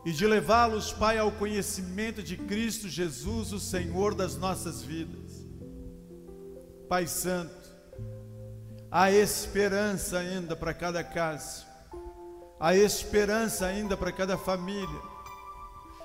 e 0.04 0.12
de 0.12 0.24
levá-los, 0.24 0.92
Pai, 0.92 1.18
ao 1.18 1.32
conhecimento 1.32 2.22
de 2.22 2.36
Cristo 2.36 2.88
Jesus, 2.88 3.52
o 3.52 3.58
Senhor 3.58 4.14
das 4.14 4.36
nossas 4.36 4.82
vidas. 4.82 5.44
Pai 6.88 7.08
Santo, 7.08 7.66
Há 8.88 9.10
esperança 9.10 10.18
ainda 10.18 10.54
para 10.54 10.72
cada 10.72 11.02
casa, 11.02 11.65
há 12.58 12.74
esperança 12.74 13.66
ainda 13.66 13.96
para 13.96 14.12
cada 14.12 14.36
família, 14.36 15.00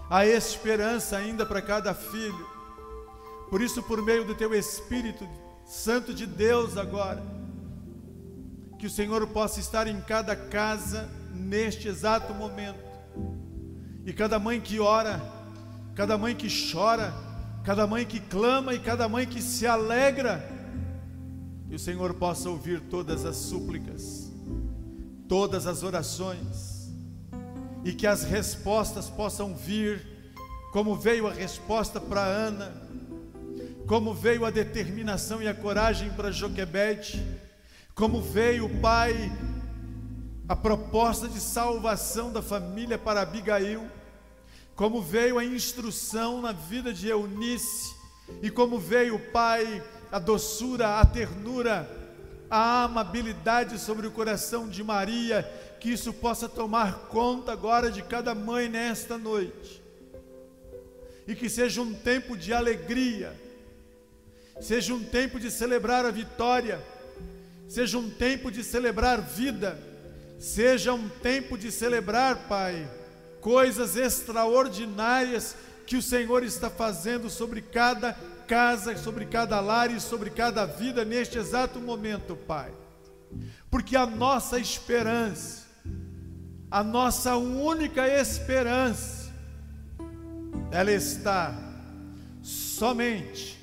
há 0.10 0.26
esperança 0.26 1.18
ainda 1.18 1.46
para 1.46 1.62
cada 1.62 1.94
filho. 1.94 2.48
Por 3.50 3.62
isso, 3.62 3.84
por 3.84 4.02
meio 4.02 4.24
do 4.24 4.36
Teu 4.36 4.54
Espírito 4.54 5.28
Santo 5.66 6.14
de 6.14 6.26
Deus, 6.26 6.78
agora, 6.78 7.22
que 8.78 8.88
o 8.88 8.90
Senhor 8.90 9.26
possa 9.28 9.60
estar 9.60 9.88
em 9.88 10.02
cada 10.02 10.36
casa 10.36 11.10
neste 11.34 11.88
exato 11.88 12.34
momento, 12.34 12.80
e 14.06 14.12
cada 14.14 14.40
mãe 14.40 14.60
que 14.60 14.80
ora, 14.80 15.22
cada 15.96 16.18
mãe 16.18 16.36
que 16.36 16.48
chora, 16.50 17.14
cada 17.64 17.86
mãe 17.86 18.06
que 18.06 18.20
clama 18.20 18.74
e 18.74 18.80
cada 18.80 19.08
mãe 19.08 19.26
que 19.26 19.42
se 19.42 19.68
alegra 19.68 20.62
e 21.70 21.76
o 21.76 21.80
Senhor 21.80 22.14
possa 22.16 22.50
ouvir 22.50 22.82
todas 22.82 23.24
as 23.24 23.38
súplicas, 23.38 24.31
todas 25.32 25.66
as 25.66 25.82
orações, 25.82 26.92
e 27.86 27.94
que 27.94 28.06
as 28.06 28.26
respostas 28.26 29.10
possam 29.10 29.56
vir, 29.56 30.06
como 30.74 30.94
veio 30.94 31.26
a 31.26 31.32
resposta 31.32 32.02
para 32.02 32.22
Ana, 32.22 32.74
como 33.88 34.14
veio 34.14 34.44
a 34.44 34.50
determinação 34.50 35.42
e 35.42 35.48
a 35.48 35.54
coragem 35.54 36.10
para 36.10 36.34
Joquebede, 36.34 37.26
como 37.96 38.22
veio, 38.22 38.68
Pai, 38.82 39.32
a 40.50 40.56
proposta 40.56 41.30
de 41.30 41.40
salvação 41.40 42.34
da 42.34 42.42
família 42.42 42.98
para 42.98 43.22
Abigail, 43.22 43.90
como 44.76 45.02
veio 45.02 45.40
a 45.40 45.46
instrução 45.46 46.42
na 46.42 46.52
vida 46.52 46.92
de 46.94 47.08
Eunice, 47.08 47.96
e 48.42 48.52
como 48.52 48.78
veio, 48.78 49.18
Pai, 49.32 49.82
a 50.12 50.20
doçura, 50.20 51.00
a 51.00 51.06
ternura, 51.06 52.01
a 52.52 52.84
amabilidade 52.84 53.80
sobre 53.80 54.06
o 54.06 54.12
coração 54.12 54.68
de 54.68 54.84
Maria, 54.84 55.50
que 55.80 55.90
isso 55.90 56.12
possa 56.12 56.50
tomar 56.50 57.08
conta 57.08 57.54
agora 57.54 57.90
de 57.90 58.04
cada 58.04 58.36
mãe 58.36 58.68
nesta 58.68 59.18
noite. 59.18 59.82
E 61.26 61.34
que 61.34 61.50
seja 61.50 61.82
um 61.82 61.94
tempo 61.94 62.36
de 62.36 62.54
alegria, 62.54 63.40
seja 64.60 64.94
um 64.94 65.02
tempo 65.02 65.40
de 65.40 65.50
celebrar 65.50 66.06
a 66.06 66.12
vitória, 66.12 66.84
seja 67.70 67.98
um 67.98 68.10
tempo 68.10 68.52
de 68.52 68.66
celebrar 68.66 69.22
vida, 69.22 69.80
seja 70.38 70.94
um 70.94 71.08
tempo 71.08 71.58
de 71.58 71.72
celebrar, 71.72 72.50
Pai, 72.50 72.86
coisas 73.40 73.96
extraordinárias 73.96 75.56
que 75.88 75.96
o 75.96 76.02
Senhor 76.02 76.44
está 76.44 76.70
fazendo 76.70 77.30
sobre 77.30 77.62
cada 77.62 78.12
casa, 78.52 78.98
sobre 78.98 79.26
cada 79.26 79.62
lar 79.62 79.90
e 79.90 80.02
sobre 80.02 80.30
cada 80.30 80.66
vida 80.66 81.06
neste 81.06 81.38
exato 81.38 81.80
momento, 81.80 82.36
Pai. 82.36 82.70
Porque 83.70 83.96
a 83.96 84.06
nossa 84.06 84.60
esperança, 84.60 85.68
a 86.70 86.84
nossa 86.84 87.38
única 87.38 88.06
esperança, 88.10 89.32
ela 90.70 90.92
está 90.92 91.58
somente, 92.44 93.58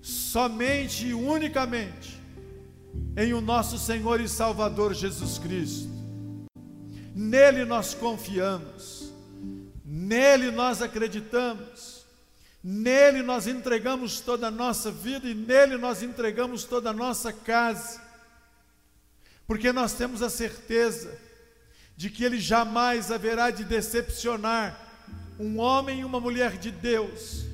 somente 0.00 1.08
e 1.08 1.12
unicamente 1.12 2.22
em 3.16 3.34
o 3.34 3.40
nosso 3.40 3.76
Senhor 3.76 4.20
e 4.20 4.28
Salvador 4.28 4.94
Jesus 4.94 5.36
Cristo. 5.36 5.90
Nele 7.12 7.64
nós 7.64 7.92
confiamos, 7.92 9.12
nele 9.84 10.52
nós 10.52 10.80
acreditamos 10.80 12.05
Nele 12.68 13.22
nós 13.22 13.46
entregamos 13.46 14.18
toda 14.18 14.48
a 14.48 14.50
nossa 14.50 14.90
vida 14.90 15.28
e 15.28 15.34
nele 15.34 15.76
nós 15.76 16.02
entregamos 16.02 16.64
toda 16.64 16.90
a 16.90 16.92
nossa 16.92 17.32
casa, 17.32 18.02
porque 19.46 19.72
nós 19.72 19.92
temos 19.92 20.20
a 20.20 20.28
certeza 20.28 21.16
de 21.96 22.10
que 22.10 22.24
Ele 22.24 22.40
jamais 22.40 23.12
haverá 23.12 23.52
de 23.52 23.62
decepcionar 23.62 24.76
um 25.38 25.60
homem 25.60 26.00
e 26.00 26.04
uma 26.04 26.18
mulher 26.18 26.58
de 26.58 26.72
Deus, 26.72 27.44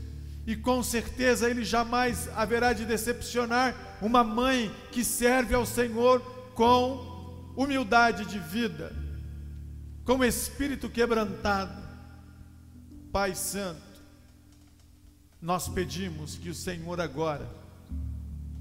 e 0.46 0.56
com 0.56 0.82
certeza 0.82 1.50
Ele 1.50 1.62
jamais 1.62 2.30
haverá 2.34 2.72
de 2.72 2.86
decepcionar 2.86 3.98
uma 4.00 4.24
mãe 4.24 4.74
que 4.90 5.04
serve 5.04 5.54
ao 5.54 5.66
Senhor 5.66 6.20
com 6.54 7.52
humildade 7.54 8.24
de 8.24 8.38
vida, 8.38 8.96
com 10.06 10.24
espírito 10.24 10.88
quebrantado. 10.88 11.82
Pai 13.12 13.34
Santo, 13.34 13.91
nós 15.42 15.68
pedimos 15.68 16.36
que 16.36 16.48
o 16.48 16.54
Senhor 16.54 17.00
agora 17.00 17.50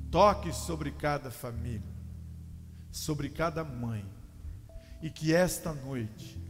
toque 0.09 0.51
sobre 0.51 0.89
cada 0.89 1.29
família, 1.29 1.93
sobre 2.91 3.29
cada 3.29 3.63
mãe, 3.63 4.03
e 4.99 5.11
que 5.11 5.31
esta 5.31 5.73
noite 5.73 6.41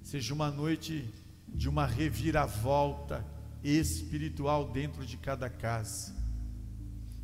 seja 0.00 0.32
uma 0.32 0.52
noite 0.52 1.12
de 1.48 1.68
uma 1.68 1.84
reviravolta 1.84 3.26
espiritual 3.62 4.70
dentro 4.70 5.04
de 5.04 5.16
cada 5.16 5.50
casa, 5.50 6.14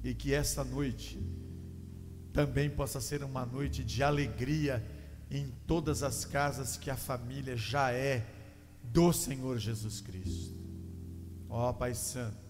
e 0.03 0.13
que 0.13 0.35
esta 0.35 0.65
noite 0.65 1.17
também 2.33 2.69
possa 2.69 3.01
ser 3.01 3.23
uma 3.23 3.47
noite 3.47 3.85
de 3.85 4.03
alegria 4.03 4.85
em 5.31 5.49
todas 5.65 6.03
as 6.03 6.25
casas 6.25 6.77
que 6.77 6.91
a 6.91 6.97
família 6.97 7.57
já 7.57 7.93
é 7.93 8.27
do 8.83 9.13
Senhor 9.13 9.59
Jesus 9.59 10.01
Cristo. 10.01 10.57
Ó 11.49 11.73
Pai 11.73 11.95
Santo, 11.95 12.48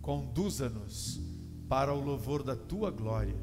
conduza-nos 0.00 1.20
para 1.68 1.94
o 1.94 2.02
louvor 2.02 2.42
da 2.42 2.56
tua 2.56 2.90
glória. 2.90 3.36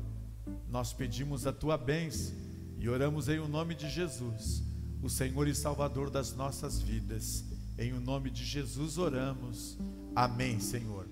Nós 0.70 0.94
pedimos 0.94 1.48
a 1.48 1.54
tua 1.54 1.78
bênção 1.78 2.36
e 2.78 2.90
oramos 2.90 3.30
em 3.30 3.40
o 3.40 3.48
nome 3.48 3.74
de 3.74 3.90
Jesus, 3.90 4.64
o 5.02 5.10
Senhor 5.10 5.48
e 5.48 5.56
Salvador 5.56 6.10
das 6.10 6.36
nossas 6.36 6.80
vidas. 6.80 7.46
Em 7.78 7.94
o 7.94 8.00
nome 8.00 8.30
de 8.30 8.44
Jesus 8.44 8.98
oramos. 8.98 9.78
Amém, 10.16 10.60
Senhor. 10.60 11.07